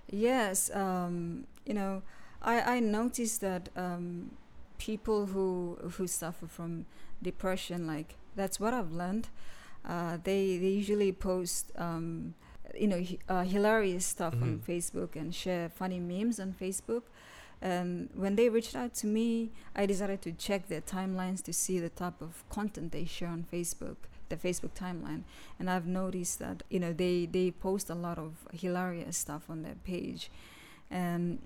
yes 0.09 0.71
um, 0.73 1.45
you 1.65 1.73
know 1.73 2.01
i 2.41 2.75
i 2.75 2.79
noticed 2.79 3.41
that 3.41 3.69
um, 3.75 4.31
people 4.77 5.27
who 5.27 5.77
who 5.93 6.07
suffer 6.07 6.47
from 6.47 6.85
depression 7.21 7.85
like 7.85 8.15
that's 8.35 8.59
what 8.59 8.73
i've 8.73 8.91
learned 8.91 9.27
uh, 9.85 10.17
they 10.23 10.57
they 10.57 10.73
usually 10.81 11.11
post 11.11 11.71
um, 11.77 12.33
you 12.75 12.87
know, 12.87 13.03
uh, 13.29 13.43
hilarious 13.43 14.05
stuff 14.05 14.33
mm-hmm. 14.33 14.43
on 14.43 14.59
Facebook 14.59 15.15
and 15.15 15.33
share 15.33 15.69
funny 15.69 15.99
memes 15.99 16.39
on 16.39 16.55
Facebook. 16.59 17.03
And 17.61 18.09
when 18.13 18.35
they 18.35 18.49
reached 18.49 18.75
out 18.75 18.93
to 18.95 19.07
me, 19.07 19.51
I 19.75 19.85
decided 19.85 20.21
to 20.23 20.31
check 20.31 20.67
their 20.67 20.81
timelines 20.81 21.43
to 21.43 21.53
see 21.53 21.79
the 21.79 21.89
type 21.89 22.21
of 22.21 22.43
content 22.49 22.91
they 22.91 23.05
share 23.05 23.29
on 23.29 23.45
Facebook, 23.51 23.97
the 24.29 24.35
Facebook 24.35 24.71
timeline. 24.75 25.23
And 25.59 25.69
I've 25.69 25.87
noticed 25.87 26.39
that 26.39 26.63
you 26.69 26.79
know 26.79 26.93
they 26.93 27.25
they 27.25 27.51
post 27.51 27.89
a 27.89 27.95
lot 27.95 28.17
of 28.17 28.47
hilarious 28.53 29.17
stuff 29.17 29.49
on 29.49 29.63
their 29.63 29.75
page, 29.83 30.29
and 30.89 31.39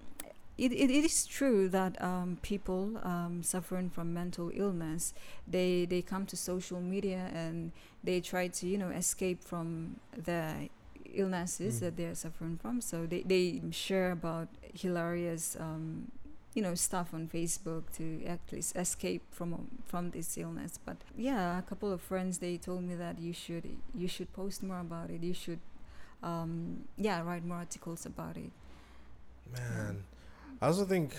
it, 0.57 0.71
it, 0.71 0.91
it 0.91 1.05
is 1.05 1.25
true 1.25 1.69
that 1.69 2.01
um, 2.01 2.37
people 2.41 2.99
um, 3.03 3.41
suffering 3.41 3.89
from 3.89 4.13
mental 4.13 4.51
illness 4.53 5.13
they 5.47 5.85
they 5.85 6.01
come 6.01 6.25
to 6.27 6.35
social 6.35 6.79
media 6.81 7.31
and 7.33 7.71
they 8.03 8.19
try 8.19 8.47
to 8.47 8.67
you 8.67 8.77
know 8.77 8.89
escape 8.89 9.43
from 9.43 9.95
the 10.15 10.69
illnesses 11.13 11.77
mm. 11.77 11.79
that 11.81 11.97
they're 11.97 12.15
suffering 12.15 12.57
from. 12.61 12.81
So 12.81 13.05
they, 13.05 13.21
they 13.21 13.61
share 13.71 14.11
about 14.11 14.47
hilarious, 14.73 15.57
um, 15.59 16.11
you 16.53 16.61
know, 16.61 16.75
stuff 16.75 17.13
on 17.13 17.27
Facebook 17.27 17.83
to 17.97 18.23
at 18.25 18.39
least 18.51 18.75
escape 18.75 19.23
from 19.31 19.67
from 19.85 20.11
this 20.11 20.37
illness. 20.37 20.79
But 20.83 20.97
yeah, 21.17 21.57
a 21.57 21.61
couple 21.61 21.91
of 21.91 22.01
friends 22.01 22.39
they 22.39 22.57
told 22.57 22.83
me 22.83 22.95
that 22.95 23.19
you 23.19 23.33
should 23.33 23.65
you 23.95 24.07
should 24.07 24.33
post 24.33 24.63
more 24.63 24.79
about 24.79 25.09
it. 25.09 25.23
You 25.23 25.33
should, 25.33 25.59
um, 26.23 26.85
yeah, 26.97 27.21
write 27.21 27.45
more 27.45 27.57
articles 27.57 28.05
about 28.05 28.37
it. 28.37 28.51
Man, 29.53 30.03
I 30.61 30.67
also 30.67 30.85
think 30.85 31.13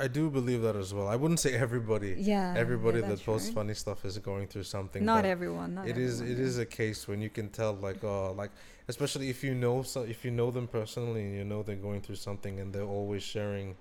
I 0.00 0.08
do 0.08 0.30
believe 0.30 0.62
that 0.62 0.76
as 0.76 0.94
well. 0.94 1.08
I 1.08 1.16
wouldn't 1.16 1.40
say 1.40 1.54
everybody. 1.66 2.16
Yeah. 2.18 2.54
Everybody 2.56 3.00
yeah, 3.00 3.08
that 3.08 3.24
posts 3.24 3.48
right. 3.48 3.56
funny 3.56 3.74
stuff 3.74 4.04
is 4.04 4.16
going 4.18 4.46
through 4.46 4.62
something. 4.62 5.04
Not 5.04 5.26
everyone. 5.26 5.74
Not 5.74 5.86
it 5.86 5.90
everyone, 5.90 6.10
is. 6.10 6.20
It 6.22 6.40
is 6.40 6.58
a 6.58 6.64
case 6.64 7.06
when 7.06 7.20
you 7.20 7.28
can 7.28 7.50
tell, 7.50 7.74
like, 7.74 8.02
oh, 8.02 8.32
like, 8.36 8.50
especially 8.88 9.28
if 9.28 9.44
you 9.44 9.54
know, 9.54 9.82
so 9.82 10.02
if 10.02 10.24
you 10.24 10.30
know 10.30 10.50
them 10.50 10.66
personally 10.66 11.22
and 11.22 11.34
you 11.34 11.44
know 11.44 11.62
they're 11.62 11.76
going 11.76 12.00
through 12.00 12.16
something 12.16 12.60
and 12.60 12.72
they're 12.72 12.82
always 12.82 13.22
sharing 13.22 13.76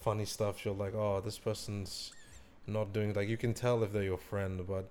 funny 0.00 0.24
stuff, 0.24 0.64
you're 0.64 0.74
like, 0.74 0.94
oh, 0.94 1.20
this 1.20 1.38
person's 1.38 2.12
not 2.66 2.92
doing 2.92 3.14
like 3.14 3.28
you 3.28 3.36
can 3.36 3.54
tell 3.54 3.82
if 3.82 3.92
they're 3.92 4.02
your 4.02 4.18
friend, 4.18 4.66
but 4.66 4.90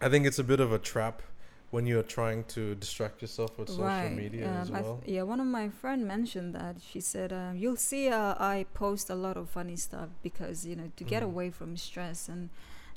I 0.00 0.08
think 0.08 0.26
it's 0.26 0.38
a 0.38 0.44
bit 0.44 0.60
of 0.60 0.72
a 0.72 0.78
trap 0.78 1.22
when 1.70 1.86
you're 1.86 2.04
trying 2.04 2.44
to 2.44 2.74
distract 2.76 3.20
yourself 3.20 3.58
with 3.58 3.68
social 3.68 3.84
right. 3.84 4.14
media 4.14 4.48
um, 4.48 4.56
as 4.58 4.70
well. 4.70 5.02
yeah, 5.06 5.22
one 5.22 5.40
of 5.40 5.46
my 5.46 5.68
friend 5.68 6.06
mentioned 6.06 6.54
that. 6.54 6.76
She 6.80 7.00
said, 7.00 7.32
um, 7.32 7.56
"You'll 7.56 7.76
see, 7.76 8.08
uh, 8.08 8.34
I 8.38 8.66
post 8.74 9.10
a 9.10 9.14
lot 9.14 9.36
of 9.36 9.50
funny 9.50 9.76
stuff 9.76 10.10
because 10.22 10.64
you 10.64 10.76
know 10.76 10.90
to 10.96 11.04
get 11.04 11.22
mm. 11.22 11.26
away 11.26 11.50
from 11.50 11.76
stress 11.76 12.28
and 12.28 12.50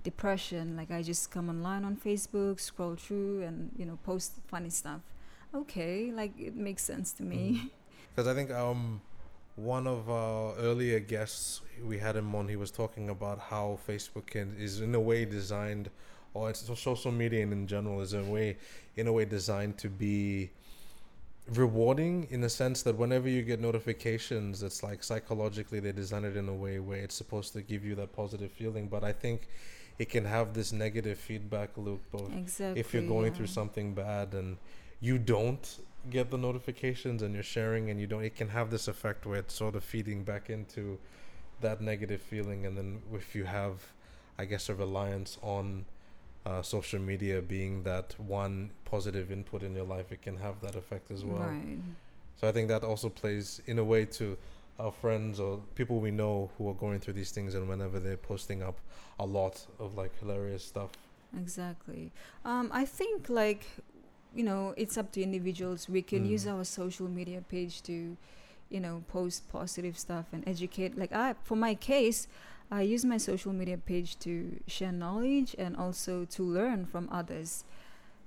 depression. 0.03 0.77
Like 0.77 0.91
I 0.91 1.01
just 1.01 1.31
come 1.31 1.49
online 1.49 1.83
on 1.83 1.95
Facebook, 1.97 2.59
scroll 2.59 2.95
through, 2.95 3.41
and 3.43 3.71
you 3.77 3.85
know 3.85 3.97
post 4.03 4.33
funny 4.47 4.69
stuff. 4.69 5.01
Okay, 5.55 6.11
like 6.11 6.33
it 6.39 6.55
makes 6.55 6.83
sense 6.83 7.11
to 7.13 7.23
me. 7.23 7.71
Because 8.09 8.27
mm. 8.27 8.31
I 8.31 8.35
think 8.35 8.51
um." 8.51 9.01
One 9.57 9.87
of 9.87 10.09
our 10.09 10.55
earlier 10.55 10.99
guests, 10.99 11.61
we 11.83 11.97
had 11.97 12.15
him 12.15 12.33
on. 12.33 12.47
He 12.47 12.55
was 12.55 12.71
talking 12.71 13.09
about 13.09 13.39
how 13.39 13.79
Facebook 13.85 14.27
can, 14.27 14.55
is 14.57 14.79
in 14.79 14.95
a 14.95 14.99
way 14.99 15.25
designed 15.25 15.89
or 16.37 16.49
it's 16.49 16.69
social 16.79 17.11
media 17.11 17.41
in 17.41 17.67
general 17.67 18.01
is 18.01 18.13
a 18.13 18.23
way 18.23 18.57
in 18.95 19.07
a 19.07 19.11
way 19.11 19.25
designed 19.25 19.77
to 19.77 19.89
be 19.89 20.49
rewarding 21.53 22.27
in 22.29 22.41
the 22.41 22.49
sense 22.49 22.83
that 22.83 22.95
whenever 22.97 23.29
you 23.29 23.41
get 23.41 23.59
notifications 23.59 24.61
it's 24.61 24.83
like 24.83 25.03
psychologically 25.03 25.79
they 25.79 25.91
design 25.91 26.25
it 26.25 26.35
in 26.35 26.49
a 26.49 26.53
way 26.53 26.79
where 26.79 26.99
it's 26.99 27.15
supposed 27.15 27.53
to 27.53 27.61
give 27.61 27.85
you 27.85 27.95
that 27.95 28.11
positive 28.13 28.51
feeling 28.51 28.87
but 28.87 29.03
i 29.03 29.13
think 29.13 29.47
it 29.97 30.09
can 30.09 30.25
have 30.25 30.53
this 30.53 30.71
negative 30.73 31.17
feedback 31.17 31.69
loop 31.77 32.01
of 32.13 32.31
exactly, 32.37 32.79
if 32.79 32.93
you're 32.93 33.07
going 33.07 33.27
yeah. 33.27 33.37
through 33.37 33.47
something 33.47 33.93
bad 33.93 34.33
and 34.33 34.57
you 34.99 35.17
don't 35.17 35.79
get 36.09 36.31
the 36.31 36.37
notifications 36.37 37.21
and 37.21 37.33
you're 37.33 37.43
sharing 37.43 37.89
and 37.89 37.99
you 37.99 38.07
don't 38.07 38.23
it 38.23 38.35
can 38.35 38.49
have 38.49 38.69
this 38.71 38.87
effect 38.87 39.25
where 39.25 39.39
it's 39.39 39.53
sort 39.53 39.75
of 39.75 39.83
feeding 39.83 40.23
back 40.23 40.49
into 40.49 40.97
that 41.61 41.81
negative 41.81 42.21
feeling. 42.21 42.65
And 42.65 42.77
then 42.77 43.01
if 43.13 43.35
you 43.35 43.45
have 43.45 43.91
i 44.39 44.45
guess 44.45 44.69
a 44.69 44.75
reliance 44.75 45.37
on 45.41 45.85
uh, 46.45 46.61
social 46.61 46.99
media 46.99 47.41
being 47.41 47.83
that 47.83 48.15
one 48.17 48.71
positive 48.85 49.31
input 49.31 49.63
in 49.63 49.75
your 49.75 49.83
life 49.83 50.11
it 50.11 50.21
can 50.21 50.37
have 50.37 50.61
that 50.61 50.75
effect 50.75 51.11
as 51.11 51.25
well. 51.25 51.39
Right. 51.39 51.77
so 52.39 52.47
i 52.47 52.51
think 52.51 52.67
that 52.69 52.83
also 52.83 53.09
plays 53.09 53.61
in 53.65 53.79
a 53.79 53.83
way 53.83 54.05
to 54.05 54.37
our 54.79 54.91
friends 54.91 55.39
or 55.39 55.59
people 55.75 55.99
we 55.99 56.11
know 56.11 56.49
who 56.57 56.69
are 56.69 56.73
going 56.75 56.99
through 56.99 57.15
these 57.15 57.31
things 57.31 57.55
and 57.55 57.67
whenever 57.67 57.99
they're 57.99 58.15
posting 58.15 58.61
up 58.61 58.79
a 59.19 59.25
lot 59.25 59.65
of 59.79 59.95
like 59.95 60.17
hilarious 60.19 60.63
stuff. 60.63 60.91
Exactly. 61.37 62.11
Um, 62.45 62.69
i 62.71 62.85
think 62.85 63.27
like 63.27 63.65
you 64.35 64.43
know 64.43 64.73
it's 64.77 64.97
up 64.97 65.11
to 65.11 65.21
individuals 65.21 65.89
we 65.89 66.01
can 66.01 66.25
mm. 66.25 66.29
use 66.29 66.47
our 66.47 66.63
social 66.63 67.07
media 67.07 67.41
page 67.49 67.81
to 67.81 68.17
you 68.69 68.79
know 68.79 69.03
post 69.07 69.49
positive 69.49 69.97
stuff 69.97 70.25
and 70.31 70.47
educate 70.47 70.97
like 70.97 71.13
i 71.13 71.33
for 71.43 71.55
my 71.55 71.73
case 71.73 72.27
i 72.71 72.81
use 72.81 73.05
my 73.05 73.17
social 73.17 73.53
media 73.53 73.77
page 73.77 74.17
to 74.19 74.59
share 74.67 74.91
knowledge 74.91 75.55
and 75.57 75.75
also 75.77 76.25
to 76.25 76.43
learn 76.43 76.85
from 76.85 77.07
others 77.11 77.63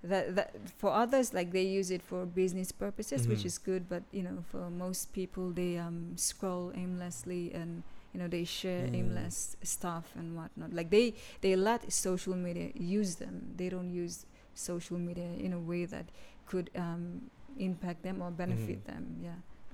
that 0.02 0.34
that 0.34 0.54
for 0.78 0.90
others 0.90 1.34
like 1.34 1.52
they 1.52 1.62
use 1.62 1.90
it 1.90 2.02
for 2.02 2.24
business 2.24 2.72
purposes 2.72 3.22
mm-hmm. 3.22 3.32
which 3.32 3.44
is 3.44 3.58
good 3.58 3.88
but 3.88 4.02
you 4.12 4.22
know 4.22 4.42
for 4.50 4.70
most 4.70 5.12
people 5.12 5.50
they 5.50 5.76
um 5.76 6.12
scroll 6.16 6.72
aimlessly 6.74 7.52
and 7.52 7.82
you 8.14 8.18
know 8.20 8.26
they 8.26 8.44
share 8.44 8.86
mm. 8.86 8.96
aimless 8.96 9.56
stuff 9.62 10.12
and 10.16 10.34
whatnot 10.34 10.72
like 10.72 10.90
they 10.90 11.14
they 11.42 11.54
let 11.54 11.92
social 11.92 12.34
media 12.34 12.70
use 12.74 13.16
them 13.16 13.52
they 13.56 13.68
don't 13.68 13.90
use 13.90 14.24
social 14.60 14.98
media 14.98 15.30
in 15.38 15.52
a 15.52 15.58
way 15.58 15.84
that 15.86 16.06
could 16.46 16.70
um, 16.76 17.30
impact 17.58 18.02
them 18.02 18.22
or 18.22 18.30
benefit 18.30 18.84
mm. 18.84 18.86
them. 18.86 19.16
Yeah. 19.22 19.30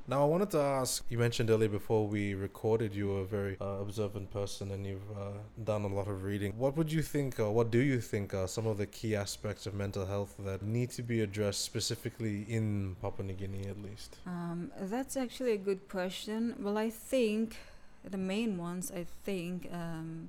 Now, 0.09 0.23
I 0.23 0.27
wanted 0.27 0.51
to 0.51 0.61
ask 0.61 1.05
you 1.09 1.19
mentioned 1.19 1.51
earlier 1.51 1.69
before 1.69 2.07
we 2.07 2.35
recorded 2.35 2.95
you 2.95 3.09
were 3.09 3.23
a 3.23 3.25
very 3.25 3.57
uh, 3.61 3.81
observant 3.81 4.31
person 4.31 4.71
and 4.71 4.87
you've 4.87 5.11
uh, 5.11 5.39
done 5.65 5.83
a 5.83 5.89
lot 5.89 6.07
of 6.07 6.23
reading. 6.23 6.53
What 6.57 6.77
would 6.77 6.93
you 6.93 7.03
think, 7.03 7.41
or 7.41 7.51
what 7.51 7.73
do 7.73 7.81
you 7.81 8.01
think 8.01 8.33
are 8.33 8.47
some 8.47 8.69
of 8.69 8.79
the 8.79 8.87
key 8.87 9.17
aspects 9.17 9.67
of 9.67 9.75
mental 9.75 10.07
health 10.07 10.37
that 10.39 10.63
need 10.63 10.91
to 10.93 11.03
be 11.03 11.23
addressed 11.23 11.63
specifically 11.63 12.47
in 12.49 12.95
Papua 13.03 13.27
New 13.27 13.35
Guinea 13.35 13.67
at 13.67 13.83
least? 13.83 14.19
Um, 14.27 14.71
that's 14.81 15.17
actually 15.17 15.53
a 15.53 15.59
good 15.59 15.89
question. 15.89 16.55
Well, 16.61 16.79
I 16.79 16.89
think 16.89 17.57
the 18.09 18.19
main 18.19 18.59
ones, 18.59 18.93
I 18.95 19.07
think, 19.25 19.69
um, 19.73 20.29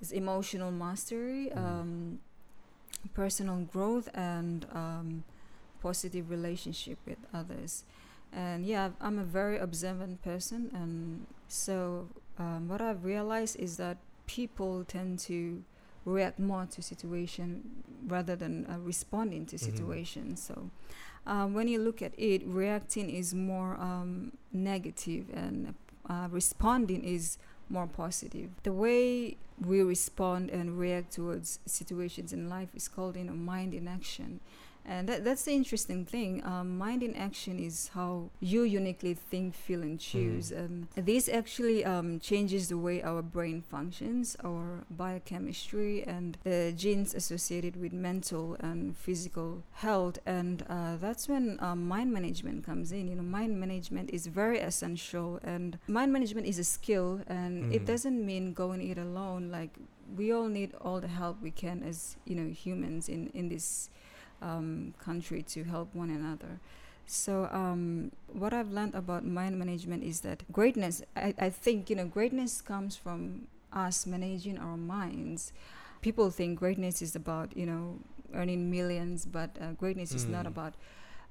is 0.00 0.12
emotional 0.12 0.70
mastery. 0.70 1.50
Mm. 1.52 1.58
Um, 1.58 2.18
personal 3.14 3.56
growth 3.72 4.08
and 4.14 4.66
um, 4.72 5.24
positive 5.82 6.30
relationship 6.30 6.98
with 7.06 7.18
others. 7.32 7.84
And 8.32 8.64
yeah, 8.64 8.90
I'm 9.00 9.18
a 9.18 9.24
very 9.24 9.58
observant 9.58 10.22
person, 10.22 10.70
and 10.72 11.26
so 11.48 12.08
um, 12.38 12.68
what 12.68 12.80
I've 12.80 13.04
realized 13.04 13.58
is 13.58 13.76
that 13.78 13.96
people 14.26 14.84
tend 14.84 15.18
to 15.20 15.64
react 16.04 16.38
more 16.38 16.66
to 16.70 16.80
situation 16.80 17.82
rather 18.06 18.36
than 18.36 18.66
uh, 18.66 18.78
responding 18.78 19.46
to 19.46 19.56
mm-hmm. 19.56 19.66
situations. 19.66 20.42
So 20.42 20.70
um, 21.26 21.54
when 21.54 21.68
you 21.68 21.78
look 21.80 22.00
at 22.02 22.12
it, 22.16 22.42
reacting 22.46 23.10
is 23.10 23.34
more 23.34 23.74
um, 23.80 24.32
negative, 24.52 25.26
and 25.34 25.74
uh, 26.08 26.28
responding 26.30 27.04
is 27.04 27.36
more 27.70 27.86
positive. 27.86 28.50
The 28.62 28.72
way 28.72 29.36
we 29.60 29.82
respond 29.82 30.50
and 30.50 30.78
react 30.78 31.12
towards 31.12 31.58
situations 31.66 32.32
in 32.32 32.48
life 32.48 32.70
is 32.74 32.88
called 32.88 33.16
you 33.16 33.24
know 33.24 33.32
mind 33.32 33.74
in 33.74 33.86
action 33.86 34.40
and 34.84 35.08
that, 35.08 35.24
that's 35.24 35.44
the 35.44 35.52
interesting 35.52 36.04
thing. 36.04 36.44
Um, 36.44 36.78
mind 36.78 37.02
in 37.02 37.14
action 37.14 37.58
is 37.58 37.90
how 37.94 38.30
you 38.40 38.62
uniquely 38.62 39.14
think, 39.14 39.54
feel, 39.54 39.82
and 39.82 39.98
mm-hmm. 39.98 40.18
choose. 40.18 40.50
Mm. 40.50 40.56
And 40.58 40.88
this 40.96 41.28
actually 41.28 41.84
um, 41.84 42.18
changes 42.20 42.68
the 42.68 42.78
way 42.78 43.02
our 43.02 43.22
brain 43.22 43.62
functions, 43.62 44.36
our 44.44 44.84
biochemistry, 44.90 46.02
and 46.04 46.38
the 46.44 46.72
genes 46.76 47.14
associated 47.14 47.76
with 47.76 47.92
mental 47.92 48.56
and 48.60 48.96
physical 48.96 49.62
health. 49.72 50.18
And 50.26 50.64
uh, 50.68 50.96
that's 51.00 51.28
when 51.28 51.58
um, 51.60 51.86
mind 51.86 52.12
management 52.12 52.64
comes 52.64 52.92
in. 52.92 53.08
You 53.08 53.16
know, 53.16 53.22
mind 53.22 53.58
management 53.60 54.10
is 54.10 54.26
very 54.26 54.58
essential, 54.58 55.40
and 55.42 55.78
mind 55.86 56.12
management 56.12 56.46
is 56.46 56.58
a 56.58 56.64
skill, 56.64 57.20
and 57.26 57.64
mm. 57.64 57.72
it 57.72 57.76
mm-hmm. 57.76 57.84
doesn't 57.84 58.26
mean 58.26 58.54
going 58.54 58.80
it 58.88 58.98
alone. 58.98 59.50
Like 59.50 59.76
we 60.16 60.32
all 60.32 60.48
need 60.48 60.74
all 60.80 61.00
the 61.00 61.08
help 61.08 61.40
we 61.40 61.50
can 61.50 61.82
as 61.82 62.16
you 62.24 62.34
know 62.34 62.50
humans 62.50 63.08
in 63.08 63.30
in 63.34 63.48
this 63.48 63.90
um, 64.42 64.94
country 65.02 65.42
to 65.42 65.64
help 65.64 65.94
one 65.94 66.10
another. 66.10 66.60
So 67.06 67.48
um, 67.50 68.12
what 68.32 68.52
I've 68.52 68.70
learned 68.70 68.94
about 68.94 69.24
mind 69.24 69.58
management 69.58 70.04
is 70.04 70.20
that 70.20 70.44
greatness. 70.52 71.02
I, 71.16 71.34
I 71.38 71.50
think 71.50 71.90
you 71.90 71.96
know 71.96 72.06
greatness 72.06 72.60
comes 72.60 72.96
from 72.96 73.48
us 73.72 74.06
managing 74.06 74.58
our 74.58 74.76
minds. 74.76 75.52
People 76.02 76.30
think 76.30 76.58
greatness 76.58 77.02
is 77.02 77.16
about 77.16 77.56
you 77.56 77.66
know 77.66 77.98
earning 78.32 78.70
millions, 78.70 79.26
but 79.26 79.50
uh, 79.60 79.72
greatness 79.72 80.12
mm. 80.12 80.16
is 80.16 80.26
not 80.26 80.42
hmm. 80.42 80.52
about 80.54 80.74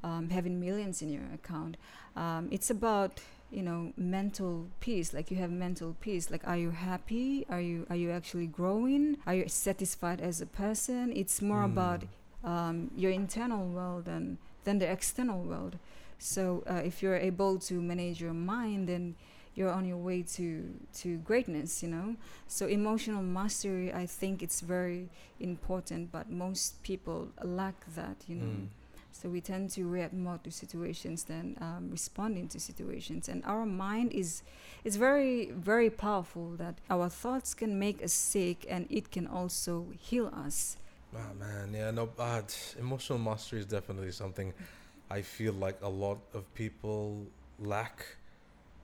um, 0.04 0.30
having 0.30 0.60
millions 0.60 1.02
in 1.02 1.10
your 1.10 1.24
account. 1.34 1.78
Um, 2.16 2.50
it's 2.52 2.70
about 2.70 3.22
you 3.52 3.64
know 3.64 3.94
mental 3.98 4.68
peace 4.80 5.14
like 5.14 5.32
you 5.32 5.38
have 5.38 5.50
mental 5.50 5.96
peace 6.02 6.30
like 6.30 6.48
are 6.48 6.58
you 6.58 6.70
happy 6.70 7.46
are 7.50 7.60
you 7.62 7.86
are 7.90 7.96
you 7.96 8.12
actually 8.12 8.46
growing 8.46 9.18
are 9.26 9.34
you 9.34 9.48
satisfied 9.48 10.22
as 10.22 10.40
a 10.40 10.46
person 10.46 11.12
it's 11.16 11.42
more 11.42 11.64
mm. 11.64 11.72
about 11.72 12.04
um, 12.44 12.92
your 12.96 13.12
internal 13.12 13.68
world 13.68 14.08
and 14.08 14.38
than 14.64 14.80
the 14.80 14.90
external 14.92 15.42
world. 15.42 15.78
So 16.20 16.64
uh, 16.70 16.82
if 16.84 17.02
you're 17.02 17.16
able 17.16 17.58
to 17.60 17.82
manage 17.82 18.22
your 18.22 18.34
mind, 18.34 18.90
then 18.90 19.16
you're 19.56 19.72
on 19.72 19.86
your 19.86 19.98
way 19.98 20.22
to 20.36 20.74
to 21.02 21.18
greatness. 21.18 21.82
You 21.84 21.90
know. 21.90 22.16
So 22.48 22.66
emotional 22.68 23.22
mastery, 23.22 23.94
I 23.94 24.06
think 24.06 24.44
it's 24.44 24.62
very 24.62 25.10
important, 25.40 26.12
but 26.12 26.30
most 26.30 26.82
people 26.84 27.30
lack 27.44 27.76
that. 27.96 28.18
You 28.28 28.36
know. 28.36 28.46
Mm. 28.46 28.68
So 29.12 29.28
we 29.28 29.42
tend 29.42 29.72
to 29.72 29.86
react 29.86 30.14
more 30.14 30.40
to 30.44 30.52
situations 30.52 31.24
than 31.24 31.58
um, 31.60 31.90
responding 31.92 32.48
to 32.50 32.60
situations, 32.60 33.28
and 33.28 33.44
our 33.46 33.66
mind 33.66 34.14
is 34.14 34.44
is 34.84 34.96
very 34.96 35.52
very 35.52 35.90
powerful. 35.90 36.52
That 36.58 36.76
our 36.90 37.10
thoughts 37.10 37.54
can 37.54 37.80
make 37.80 38.04
us 38.04 38.14
sick, 38.14 38.66
and 38.70 38.88
it 38.90 39.12
can 39.12 39.28
also 39.28 39.88
heal 39.98 40.28
us. 40.28 40.78
Oh 41.16 41.34
man, 41.40 41.74
yeah, 41.74 41.92
no, 41.92 42.04
uh, 42.04 42.08
but 42.18 42.76
emotional 42.80 43.18
mastery 43.18 43.60
is 43.60 43.66
definitely 43.66 44.12
something 44.12 44.54
I 45.10 45.22
feel 45.22 45.54
like 45.54 45.80
a 45.82 45.90
lot 45.90 46.20
of 46.34 46.54
people 46.54 47.26
lack. 47.58 48.06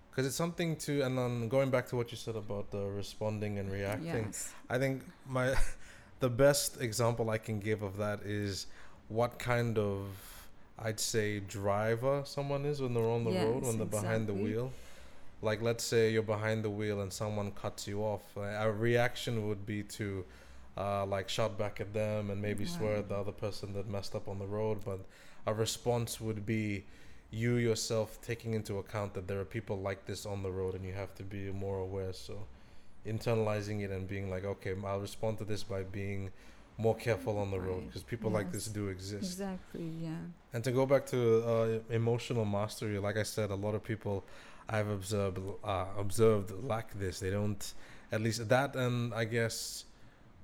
Because 0.09 0.25
it's 0.25 0.35
something 0.35 0.77
to, 0.77 1.01
and 1.01 1.17
then 1.17 1.49
going 1.49 1.69
back 1.69 1.88
to 1.89 1.97
what 1.97 2.11
you 2.11 2.17
said 2.17 2.35
about 2.35 2.71
the 2.71 2.85
responding 2.85 3.59
and 3.59 3.69
reacting, 3.71 4.27
yes. 4.27 4.53
I 4.69 4.77
think 4.77 5.03
my, 5.27 5.53
the 6.21 6.29
best 6.29 6.81
example 6.81 7.29
I 7.29 7.38
can 7.38 7.59
give 7.59 7.81
of 7.81 7.97
that 7.97 8.21
is 8.23 8.67
what 9.09 9.38
kind 9.38 9.77
of, 9.77 10.07
I'd 10.79 10.99
say, 10.99 11.41
driver 11.41 12.23
someone 12.25 12.65
is 12.65 12.81
when 12.81 12.93
they're 12.93 13.03
on 13.03 13.25
the 13.25 13.31
yes, 13.31 13.43
road, 13.43 13.63
when 13.63 13.77
they're 13.77 13.85
exactly. 13.85 14.01
behind 14.01 14.27
the 14.27 14.33
wheel. 14.33 14.71
Like, 15.41 15.61
let's 15.61 15.83
say 15.83 16.11
you're 16.11 16.23
behind 16.23 16.63
the 16.63 16.69
wheel 16.69 17.01
and 17.01 17.11
someone 17.11 17.51
cuts 17.51 17.85
you 17.85 18.01
off. 18.01 18.23
A 18.38 18.71
reaction 18.71 19.47
would 19.49 19.65
be 19.65 19.83
to, 19.83 20.23
uh, 20.77 21.05
like 21.05 21.29
shout 21.29 21.57
back 21.57 21.79
at 21.79 21.93
them 21.93 22.29
and 22.29 22.41
maybe 22.41 22.63
right. 22.63 22.73
swear 22.73 22.95
at 22.97 23.09
the 23.09 23.15
other 23.15 23.31
person 23.31 23.73
that 23.73 23.88
messed 23.89 24.15
up 24.15 24.27
on 24.27 24.39
the 24.39 24.45
road. 24.45 24.79
But 24.83 24.99
a 25.45 25.53
response 25.53 26.19
would 26.19 26.45
be 26.45 26.85
you 27.31 27.55
yourself 27.55 28.19
taking 28.21 28.53
into 28.53 28.77
account 28.77 29.13
that 29.13 29.27
there 29.27 29.39
are 29.39 29.45
people 29.45 29.77
like 29.79 30.05
this 30.05 30.25
on 30.25 30.43
the 30.43 30.51
road 30.51 30.75
and 30.75 30.85
you 30.85 30.93
have 30.93 31.13
to 31.15 31.23
be 31.23 31.51
more 31.51 31.79
aware. 31.79 32.13
So 32.13 32.38
internalizing 33.05 33.81
it 33.83 33.91
and 33.91 34.07
being 34.07 34.29
like, 34.29 34.45
okay, 34.45 34.73
I'll 34.85 34.99
respond 34.99 35.38
to 35.39 35.45
this 35.45 35.63
by 35.63 35.83
being 35.83 36.31
more 36.77 36.95
careful 36.95 37.38
on 37.38 37.51
the 37.51 37.59
right. 37.59 37.69
road 37.69 37.88
because 37.88 38.03
people 38.03 38.29
yes. 38.31 38.35
like 38.35 38.51
this 38.51 38.67
do 38.67 38.88
exist. 38.89 39.23
Exactly, 39.23 39.89
yeah. 40.01 40.09
And 40.53 40.63
to 40.63 40.71
go 40.71 40.85
back 40.85 41.05
to 41.07 41.43
uh, 41.43 41.93
emotional 41.93 42.45
mastery, 42.45 42.99
like 42.99 43.17
I 43.17 43.23
said, 43.23 43.49
a 43.49 43.55
lot 43.55 43.75
of 43.75 43.83
people 43.83 44.25
I've 44.67 44.89
observed 44.89 45.39
uh, 45.63 45.85
observed 45.97 46.51
lack 46.63 46.97
this. 46.99 47.19
They 47.19 47.29
don't, 47.29 47.73
at 48.11 48.21
least 48.21 48.47
that, 48.49 48.75
and 48.75 49.13
I 49.13 49.25
guess 49.25 49.85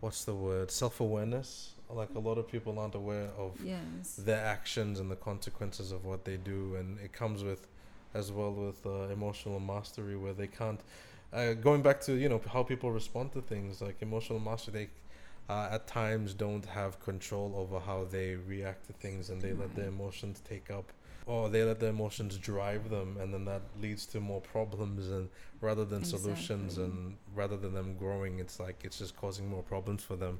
what's 0.01 0.25
the 0.25 0.35
word 0.35 0.69
self-awareness 0.69 1.73
like 1.89 2.09
a 2.15 2.19
lot 2.19 2.37
of 2.37 2.47
people 2.47 2.79
aren't 2.79 2.95
aware 2.95 3.29
of 3.37 3.51
yes. 3.63 4.15
their 4.17 4.43
actions 4.43 4.99
and 4.99 5.11
the 5.11 5.15
consequences 5.15 5.91
of 5.91 6.05
what 6.05 6.25
they 6.25 6.37
do 6.37 6.75
and 6.75 6.99
it 6.99 7.13
comes 7.13 7.43
with 7.43 7.67
as 8.13 8.31
well 8.31 8.51
with 8.51 8.85
uh, 8.85 9.07
emotional 9.13 9.59
mastery 9.59 10.17
where 10.17 10.33
they 10.33 10.47
can't 10.47 10.81
uh, 11.33 11.53
going 11.53 11.81
back 11.81 12.01
to 12.01 12.13
you 12.13 12.27
know 12.27 12.41
how 12.51 12.63
people 12.63 12.91
respond 12.91 13.31
to 13.31 13.41
things 13.41 13.81
like 13.81 13.95
emotional 14.01 14.39
mastery 14.39 14.73
they 14.73 14.89
uh, 15.49 15.69
at 15.71 15.87
times 15.87 16.33
don't 16.33 16.65
have 16.65 16.99
control 16.99 17.53
over 17.55 17.79
how 17.79 18.05
they 18.09 18.35
react 18.35 18.87
to 18.87 18.93
things 18.93 19.29
and 19.29 19.41
they 19.41 19.53
let 19.53 19.75
their 19.75 19.87
emotions 19.87 20.41
take 20.47 20.69
up 20.71 20.91
or 21.25 21.49
they 21.49 21.63
let 21.63 21.79
their 21.79 21.89
emotions 21.89 22.37
drive 22.37 22.89
them 22.89 23.17
and 23.19 23.33
then 23.33 23.45
that 23.45 23.61
leads 23.81 24.05
to 24.05 24.19
more 24.19 24.41
problems 24.41 25.09
and 25.09 25.29
rather 25.59 25.85
than 25.85 25.99
exactly. 25.99 26.21
solutions 26.35 26.77
and 26.77 27.15
rather 27.35 27.57
than 27.57 27.73
them 27.73 27.95
growing 27.97 28.39
it's 28.39 28.59
like 28.59 28.81
it's 28.83 28.97
just 28.97 29.15
causing 29.15 29.49
more 29.49 29.63
problems 29.63 30.03
for 30.03 30.15
them. 30.15 30.39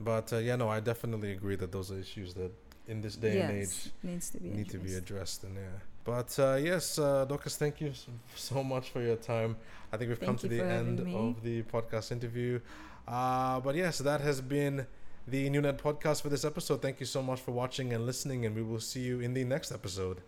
But 0.00 0.32
uh, 0.32 0.38
yeah 0.38 0.56
no 0.56 0.68
i 0.68 0.80
definitely 0.80 1.32
agree 1.32 1.56
that 1.56 1.72
those 1.72 1.90
are 1.90 1.98
issues 1.98 2.34
that 2.34 2.52
in 2.86 3.00
this 3.00 3.16
day 3.16 3.34
yes, 3.34 3.50
and 3.50 3.58
age 3.58 3.92
needs 4.02 4.30
to 4.30 4.38
be 4.40 4.48
need 4.48 4.66
addressed. 4.66 4.72
to 4.72 4.78
be 4.78 4.94
addressed. 4.94 5.44
and 5.44 5.56
yeah. 5.56 5.62
But 6.04 6.38
uh, 6.38 6.54
yes 6.56 6.98
uh, 6.98 7.24
Dorcas 7.24 7.56
thank 7.56 7.80
you 7.80 7.92
so 8.34 8.62
much 8.62 8.90
for 8.90 9.00
your 9.00 9.16
time. 9.16 9.56
I 9.92 9.96
think 9.96 10.08
we've 10.08 10.18
thank 10.18 10.28
come 10.28 10.38
to 10.38 10.48
the 10.48 10.62
end 10.64 11.00
of 11.00 11.42
the 11.42 11.62
podcast 11.62 12.12
interview 12.12 12.60
uh, 13.08 13.60
but 13.60 13.74
yes 13.74 13.98
that 13.98 14.20
has 14.20 14.40
been 14.40 14.86
the 15.28 15.50
New 15.50 15.60
Net 15.60 15.78
podcast 15.78 16.22
for 16.22 16.28
this 16.28 16.44
episode. 16.44 16.80
Thank 16.80 17.00
you 17.00 17.06
so 17.06 17.20
much 17.20 17.40
for 17.40 17.50
watching 17.50 17.92
and 17.92 18.06
listening, 18.06 18.46
and 18.46 18.54
we 18.54 18.62
will 18.62 18.78
see 18.78 19.00
you 19.00 19.18
in 19.20 19.34
the 19.34 19.42
next 19.44 19.72
episode. 19.72 20.22